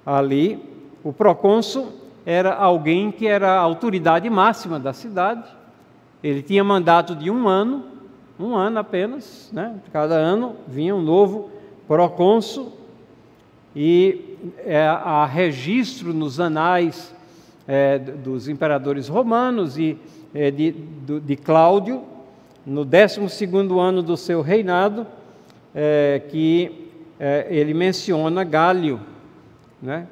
[0.05, 0.63] ali.
[1.03, 1.89] O procônsul
[2.25, 5.43] era alguém que era a autoridade máxima da cidade.
[6.23, 7.83] Ele tinha mandato de um ano,
[8.39, 9.75] um ano apenas, né?
[9.91, 11.49] cada ano vinha um novo
[11.85, 12.71] procônsul,
[13.75, 17.13] e é, há registro nos anais
[17.67, 19.97] é, dos imperadores romanos e
[20.33, 22.03] é, de, de, de, Cláudio,
[22.65, 23.19] no 12
[23.79, 25.05] ano do seu reinado,
[25.73, 26.89] é, que
[27.19, 28.99] é, ele menciona Gálio.
[29.81, 30.07] Né?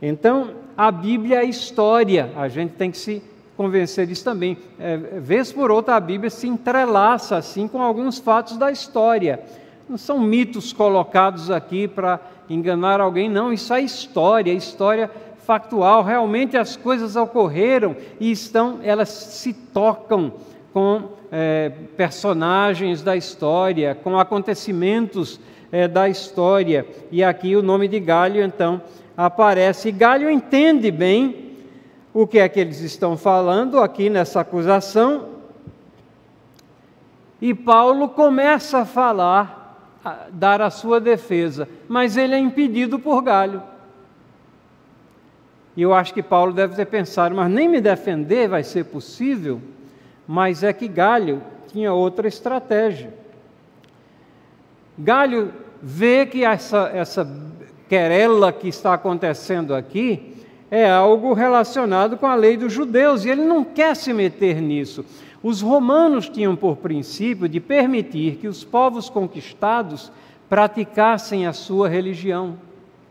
[0.00, 3.22] Então, a Bíblia é história, a gente tem que se
[3.56, 4.56] convencer disso também.
[4.78, 9.40] É, vez por outra, a Bíblia se entrelaça assim com alguns fatos da história.
[9.88, 13.52] Não são mitos colocados aqui para enganar alguém, não.
[13.52, 15.10] Isso é história, história
[15.44, 16.02] factual.
[16.02, 20.32] Realmente as coisas ocorreram e estão, elas se tocam
[20.72, 25.38] com é, personagens da história, com acontecimentos
[25.70, 26.86] é, da história.
[27.10, 28.82] E aqui o nome de Galho, então,
[29.16, 29.88] aparece.
[29.88, 31.52] E Galho entende bem
[32.12, 35.34] o que é que eles estão falando aqui nessa acusação.
[37.40, 43.20] E Paulo começa a falar, a dar a sua defesa, mas ele é impedido por
[43.22, 43.73] Galho.
[45.76, 49.60] E eu acho que Paulo deve ter pensado, mas nem me defender vai ser possível.
[50.26, 53.12] Mas é que Galho tinha outra estratégia.
[54.96, 55.52] Galho
[55.82, 57.28] vê que essa, essa
[57.88, 60.34] querela que está acontecendo aqui
[60.70, 65.04] é algo relacionado com a lei dos judeus e ele não quer se meter nisso.
[65.42, 70.10] Os romanos tinham por princípio de permitir que os povos conquistados
[70.48, 72.56] praticassem a sua religião,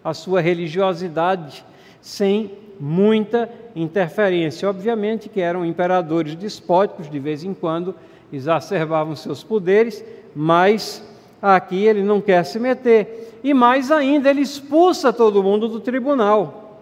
[0.03, 1.63] a sua religiosidade,
[2.03, 4.69] sem muita interferência.
[4.69, 7.95] Obviamente que eram imperadores despóticos, de vez em quando
[8.31, 10.03] exacerbavam seus poderes,
[10.35, 11.01] mas
[11.41, 16.81] aqui ele não quer se meter e mais ainda, ele expulsa todo mundo do tribunal.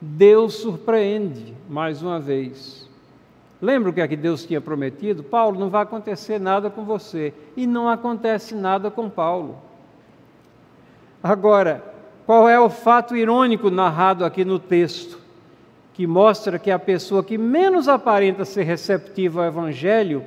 [0.00, 2.88] Deus surpreende mais uma vez.
[3.60, 5.22] Lembra o que é que Deus tinha prometido?
[5.22, 7.32] Paulo, não vai acontecer nada com você.
[7.56, 9.56] E não acontece nada com Paulo.
[11.22, 11.91] Agora,
[12.26, 15.18] qual é o fato irônico narrado aqui no texto?
[15.94, 20.24] Que mostra que a pessoa que menos aparenta ser receptiva ao Evangelho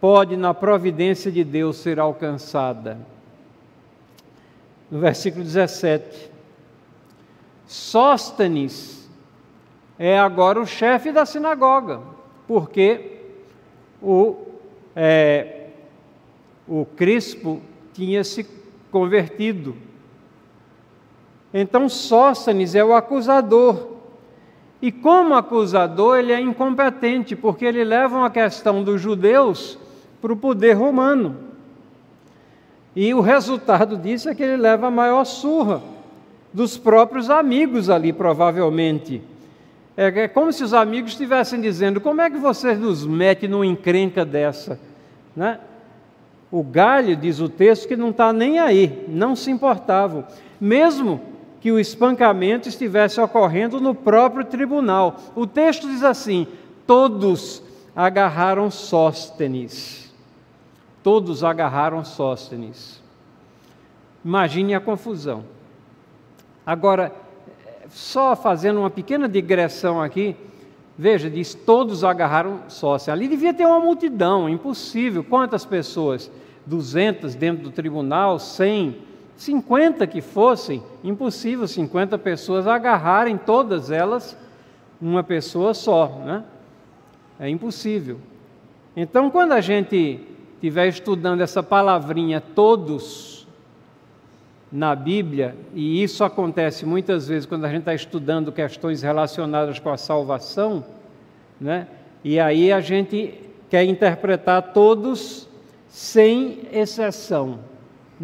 [0.00, 2.98] pode, na providência de Deus, ser alcançada.
[4.90, 6.30] No versículo 17:
[7.66, 9.10] Sóstenes
[9.98, 12.14] é agora o chefe da sinagoga
[12.46, 13.20] porque
[14.02, 14.36] o,
[14.94, 15.68] é,
[16.68, 17.60] o Crispo
[17.92, 18.46] tinha se
[18.90, 19.76] convertido.
[21.56, 23.94] Então Sóstenes é o acusador.
[24.82, 29.78] E como acusador, ele é incompetente, porque ele leva uma questão dos judeus
[30.20, 31.36] para o poder romano.
[32.96, 35.80] E o resultado disso é que ele leva a maior surra
[36.52, 39.22] dos próprios amigos ali, provavelmente.
[39.96, 43.64] É, é como se os amigos estivessem dizendo: como é que você nos mete numa
[43.64, 44.78] encrenca dessa?
[45.34, 45.58] Né?
[46.50, 50.24] O galho, diz o texto, que não está nem aí, não se importavam.
[50.60, 51.33] Mesmo
[51.64, 55.16] que o espancamento estivesse ocorrendo no próprio tribunal.
[55.34, 56.46] O texto diz assim:
[56.86, 57.62] todos
[57.96, 60.12] agarraram Sóstenes.
[61.02, 63.02] Todos agarraram Sóstenes.
[64.22, 65.42] Imagine a confusão.
[66.66, 67.10] Agora,
[67.88, 70.36] só fazendo uma pequena digressão aqui,
[70.98, 73.10] veja, diz: todos agarraram sócio.
[73.10, 75.24] Ali devia ter uma multidão, impossível.
[75.24, 76.30] Quantas pessoas?
[76.66, 84.36] 200 dentro do tribunal, 100, 50 que fossem, impossível 50 pessoas agarrarem todas elas
[85.00, 86.44] uma pessoa só, né?
[87.38, 88.18] É impossível.
[88.96, 90.20] Então, quando a gente
[90.54, 93.34] estiver estudando essa palavrinha todos,
[94.74, 99.88] na Bíblia, e isso acontece muitas vezes quando a gente está estudando questões relacionadas com
[99.88, 100.84] a salvação,
[101.60, 101.86] né?
[102.24, 103.34] e aí a gente
[103.70, 105.48] quer interpretar todos
[105.88, 107.60] sem exceção.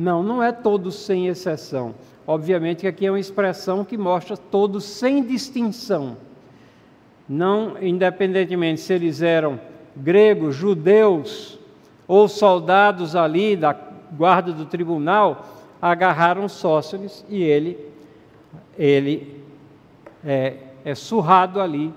[0.00, 1.94] Não, não é todos sem exceção.
[2.26, 6.16] Obviamente que aqui é uma expressão que mostra todos sem distinção.
[7.28, 9.60] Não, independentemente se eles eram
[9.94, 11.58] gregos, judeus
[12.08, 13.76] ou soldados ali da
[14.12, 15.44] guarda do tribunal,
[15.82, 17.76] agarraram Sóstenes e ele,
[18.78, 19.44] ele
[20.24, 21.92] é, é surrado ali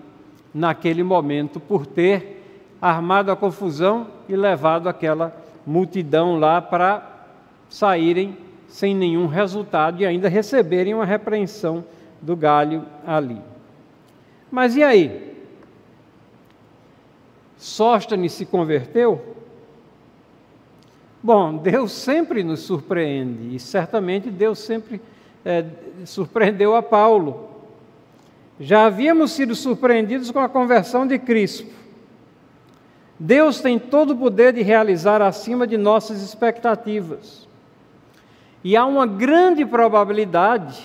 [0.54, 2.43] naquele momento por ter
[2.82, 5.34] armado a confusão e levado aquela
[5.66, 7.12] multidão lá para
[7.74, 11.84] saírem sem nenhum resultado e ainda receberem uma repreensão
[12.21, 13.41] do galho ali.
[14.51, 15.36] Mas e aí?
[17.57, 19.36] Sóstenes se converteu?
[21.21, 25.01] Bom, Deus sempre nos surpreende, e certamente Deus sempre
[25.43, 25.65] é,
[26.05, 27.49] surpreendeu a Paulo.
[28.59, 31.74] Já havíamos sido surpreendidos com a conversão de Cristo.
[33.17, 37.51] Deus tem todo o poder de realizar acima de nossas expectativas.
[38.64, 40.82] E há uma grande probabilidade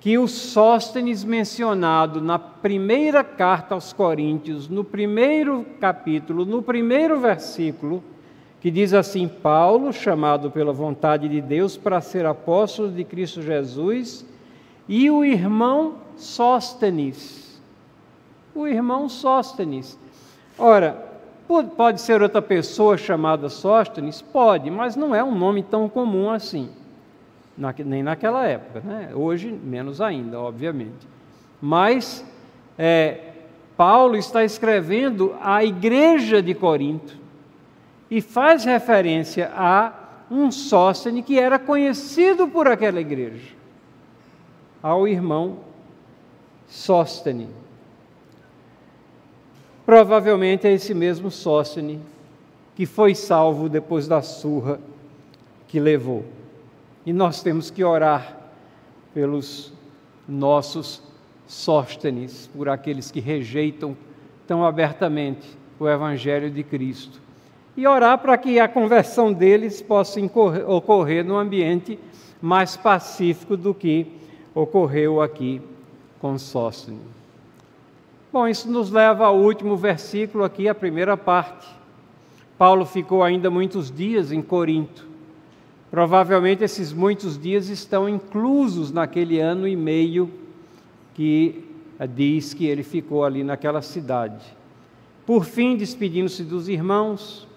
[0.00, 8.02] que o Sóstenes mencionado na primeira carta aos Coríntios, no primeiro capítulo, no primeiro versículo,
[8.60, 14.26] que diz assim: Paulo, chamado pela vontade de Deus para ser apóstolo de Cristo Jesus,
[14.86, 17.60] e o irmão Sóstenes.
[18.54, 19.98] O irmão Sóstenes.
[20.58, 21.07] Ora,
[21.76, 24.20] pode ser outra pessoa chamada Sóstenes?
[24.20, 26.68] Pode, mas não é um nome tão comum assim.
[27.84, 29.10] Nem naquela época, né?
[29.14, 31.08] hoje menos ainda, obviamente.
[31.60, 32.24] Mas
[32.78, 33.32] é,
[33.76, 37.16] Paulo está escrevendo à igreja de Corinto
[38.10, 39.92] e faz referência a
[40.30, 43.54] um Sóstene que era conhecido por aquela igreja,
[44.82, 45.58] ao irmão
[46.68, 47.48] Sóstene.
[49.88, 51.98] Provavelmente é esse mesmo Sóstene
[52.76, 54.78] que foi salvo depois da surra
[55.66, 56.26] que levou.
[57.06, 58.36] E nós temos que orar
[59.14, 59.72] pelos
[60.28, 61.02] nossos
[61.46, 63.96] Sóstenes, por aqueles que rejeitam
[64.46, 65.48] tão abertamente
[65.80, 67.18] o Evangelho de Cristo
[67.74, 70.20] e orar para que a conversão deles possa
[70.66, 71.98] ocorrer num ambiente
[72.42, 74.06] mais pacífico do que
[74.54, 75.62] ocorreu aqui
[76.20, 77.00] com Sóstene.
[78.30, 81.66] Bom, isso nos leva ao último versículo aqui, a primeira parte.
[82.58, 85.06] Paulo ficou ainda muitos dias em Corinto.
[85.90, 90.30] Provavelmente esses muitos dias estão inclusos naquele ano e meio
[91.14, 91.64] que
[92.14, 94.44] diz que ele ficou ali naquela cidade.
[95.24, 97.48] Por fim, despedindo-se dos irmãos,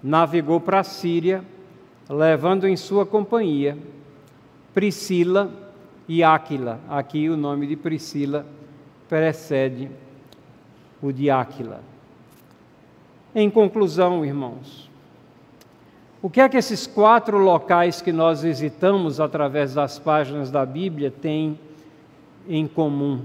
[0.00, 1.44] navegou para a Síria,
[2.08, 3.76] levando em sua companhia
[4.72, 5.50] Priscila
[6.08, 6.78] e Áquila.
[6.88, 8.46] Aqui o nome de Priscila
[9.08, 9.90] precede
[11.02, 11.80] o de Áquila.
[13.34, 14.88] Em conclusão, irmãos,
[16.22, 21.10] o que é que esses quatro locais que nós visitamos através das páginas da Bíblia
[21.10, 21.58] têm
[22.48, 23.22] em comum?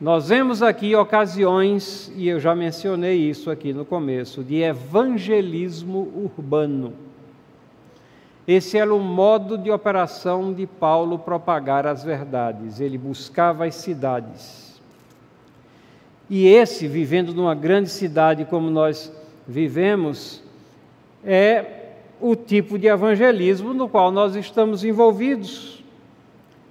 [0.00, 6.94] Nós vemos aqui ocasiões, e eu já mencionei isso aqui no começo, de evangelismo urbano.
[8.48, 12.80] Esse era o modo de operação de Paulo propagar as verdades.
[12.80, 14.69] Ele buscava as cidades.
[16.30, 19.12] E esse, vivendo numa grande cidade como nós
[19.48, 20.40] vivemos,
[21.24, 21.64] é
[22.20, 25.82] o tipo de evangelismo no qual nós estamos envolvidos.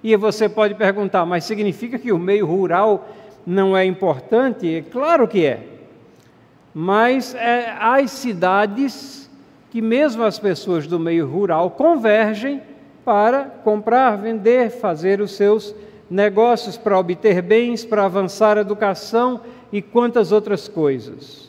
[0.02, 3.06] E você pode perguntar, mas significa que o meio rural
[3.46, 4.76] não é importante?
[4.76, 5.62] É claro que é.
[6.72, 9.30] Mas é, as cidades
[9.70, 12.62] que, mesmo as pessoas do meio rural, convergem
[13.04, 15.74] para comprar, vender, fazer os seus
[16.10, 19.40] negócios, para obter bens, para avançar a educação
[19.72, 21.48] e quantas outras coisas.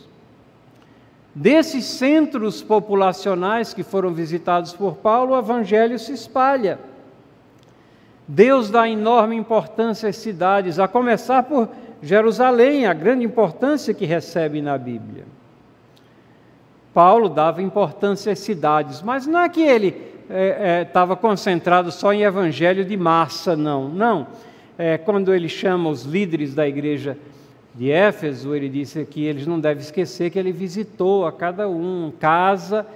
[1.33, 6.77] Desses centros populacionais que foram visitados por Paulo, o evangelho se espalha.
[8.27, 11.69] Deus dá enorme importância às cidades, a começar por
[12.01, 15.25] Jerusalém, a grande importância que recebe na Bíblia.
[16.93, 20.11] Paulo dava importância às cidades, mas não é que ele
[20.81, 23.87] estava é, é, concentrado só em evangelho de massa, não.
[23.87, 24.27] Não.
[24.83, 27.15] É, quando ele chama os líderes da igreja
[27.75, 32.11] de Éfeso, ele disse que eles não devem esquecer que ele visitou a cada um,
[32.19, 32.87] casa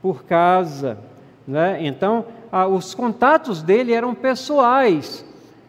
[0.00, 0.96] por casa.
[1.44, 1.78] Né?
[1.80, 2.24] Então,
[2.70, 5.24] os contatos dele eram pessoais,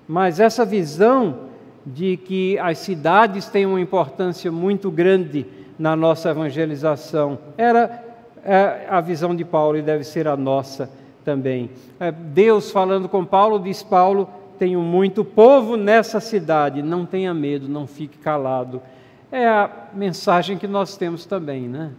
[0.07, 1.49] mas essa visão
[1.83, 5.43] de que as cidades têm uma importância muito grande
[5.79, 8.13] na nossa evangelização era
[8.45, 10.87] é, a visão de Paulo e deve ser a nossa
[11.25, 11.71] também.
[11.99, 14.29] É, Deus falando com Paulo, diz Paulo:
[14.63, 18.81] Tenho muito povo nessa cidade, não tenha medo, não fique calado.
[19.29, 21.91] É a mensagem que nós temos também, né?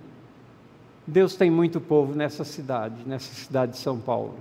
[1.07, 4.37] Deus tem muito povo nessa cidade, nessa cidade de São Paulo.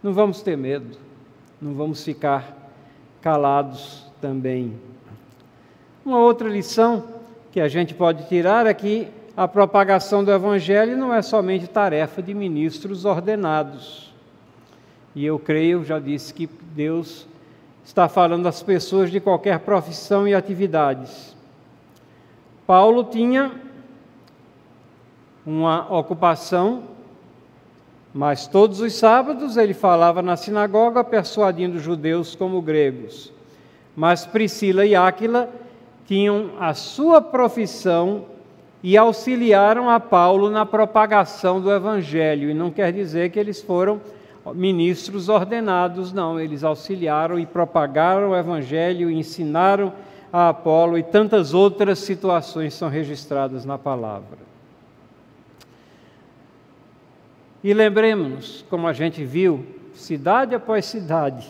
[0.00, 0.96] Não vamos ter medo,
[1.60, 2.70] não vamos ficar
[3.20, 4.72] calados também.
[6.06, 7.02] Uma outra lição
[7.50, 12.22] que a gente pode tirar é que a propagação do Evangelho não é somente tarefa
[12.22, 14.03] de ministros ordenados.
[15.14, 17.26] E eu creio, já disse, que Deus
[17.84, 21.36] está falando às pessoas de qualquer profissão e atividades.
[22.66, 23.52] Paulo tinha
[25.46, 26.84] uma ocupação,
[28.12, 33.32] mas todos os sábados ele falava na sinagoga, persuadindo judeus como gregos.
[33.94, 35.48] Mas Priscila e Áquila
[36.06, 38.26] tinham a sua profissão
[38.82, 42.50] e auxiliaram a Paulo na propagação do evangelho.
[42.50, 44.00] E não quer dizer que eles foram
[44.52, 49.92] ministros ordenados, não, eles auxiliaram e propagaram o evangelho, ensinaram
[50.32, 54.38] a Apolo e tantas outras situações são registradas na palavra.
[57.62, 59.64] E lembremos-nos, como a gente viu,
[59.94, 61.48] cidade após cidade,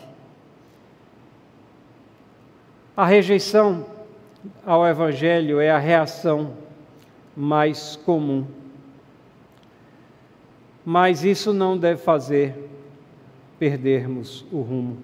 [2.97, 3.87] a rejeição
[4.65, 6.53] ao Evangelho é a reação
[7.37, 8.47] mais comum.
[10.85, 12.55] Mas isso não deve fazer
[13.59, 14.99] perdermos o rumo.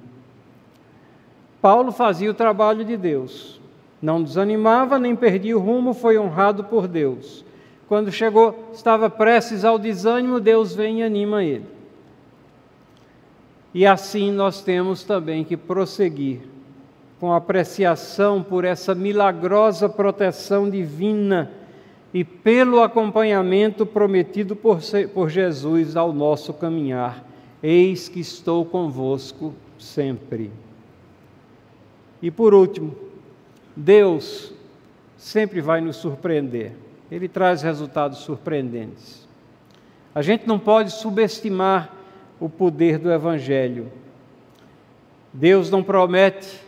[1.61, 3.61] Paulo fazia o trabalho de Deus,
[4.01, 7.45] não desanimava nem perdia o rumo, foi honrado por Deus.
[7.87, 11.67] Quando chegou, estava prestes ao desânimo, Deus vem e anima ele.
[13.75, 16.41] E assim nós temos também que prosseguir
[17.21, 21.51] com apreciação por essa milagrosa proteção divina
[22.15, 24.81] e pelo acompanhamento prometido por,
[25.13, 27.30] por Jesus ao nosso caminhar.
[27.63, 30.51] Eis que estou convosco sempre.
[32.23, 32.95] E por último,
[33.77, 34.53] Deus
[35.17, 36.73] sempre vai nos surpreender.
[37.11, 39.29] Ele traz resultados surpreendentes.
[40.15, 41.95] A gente não pode subestimar
[42.39, 43.91] o poder do Evangelho.
[45.33, 46.61] Deus não promete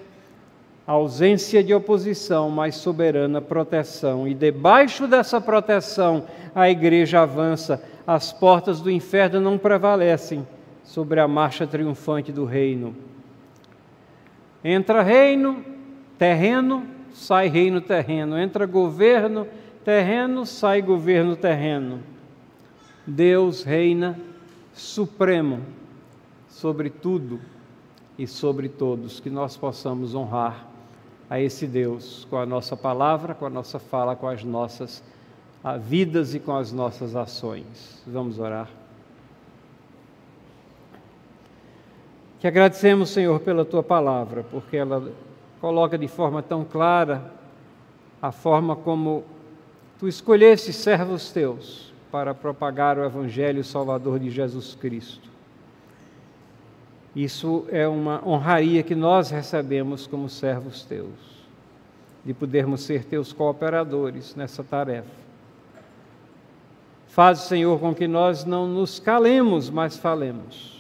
[0.87, 4.29] ausência de oposição, mas soberana proteção.
[4.29, 10.47] E debaixo dessa proteção, a igreja avança, as portas do inferno não prevalecem
[10.85, 12.95] sobre a marcha triunfante do reino.
[14.65, 15.65] Entra reino,
[16.19, 18.39] terreno, sai reino terreno.
[18.39, 19.47] Entra governo,
[19.85, 22.01] terreno, sai governo terreno.
[23.07, 24.19] Deus reina
[24.73, 25.61] supremo
[26.49, 27.41] sobre tudo
[28.17, 30.69] e sobre todos, que nós possamos honrar
[31.29, 35.03] a esse Deus com a nossa palavra, com a nossa fala, com as nossas
[35.81, 38.03] vidas e com as nossas ações.
[38.07, 38.82] Vamos orar.
[42.43, 45.13] Que agradecemos, Senhor, pela tua palavra, porque ela
[45.61, 47.31] coloca de forma tão clara
[48.21, 49.23] a forma como
[49.97, 55.31] Tu escolheste servos teus para propagar o Evangelho Salvador de Jesus Cristo.
[57.15, 61.47] Isso é uma honraria que nós recebemos como servos teus,
[62.25, 65.15] de podermos ser teus cooperadores nessa tarefa.
[67.07, 70.72] Faz, Senhor, com que nós não nos calemos, mas falemos.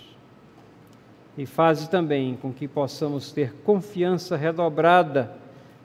[1.37, 5.35] E faz também com que possamos ter confiança redobrada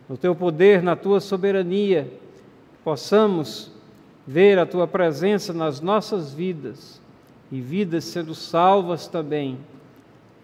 [0.09, 2.11] no teu poder, na tua soberania,
[2.83, 3.71] possamos
[4.25, 7.01] ver a tua presença nas nossas vidas
[7.51, 9.57] e vidas sendo salvas também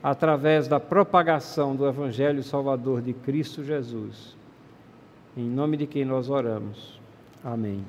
[0.02, 4.36] através da propagação do Evangelho Salvador de Cristo Jesus.
[5.36, 7.00] Em nome de quem nós oramos.
[7.44, 7.86] Amém.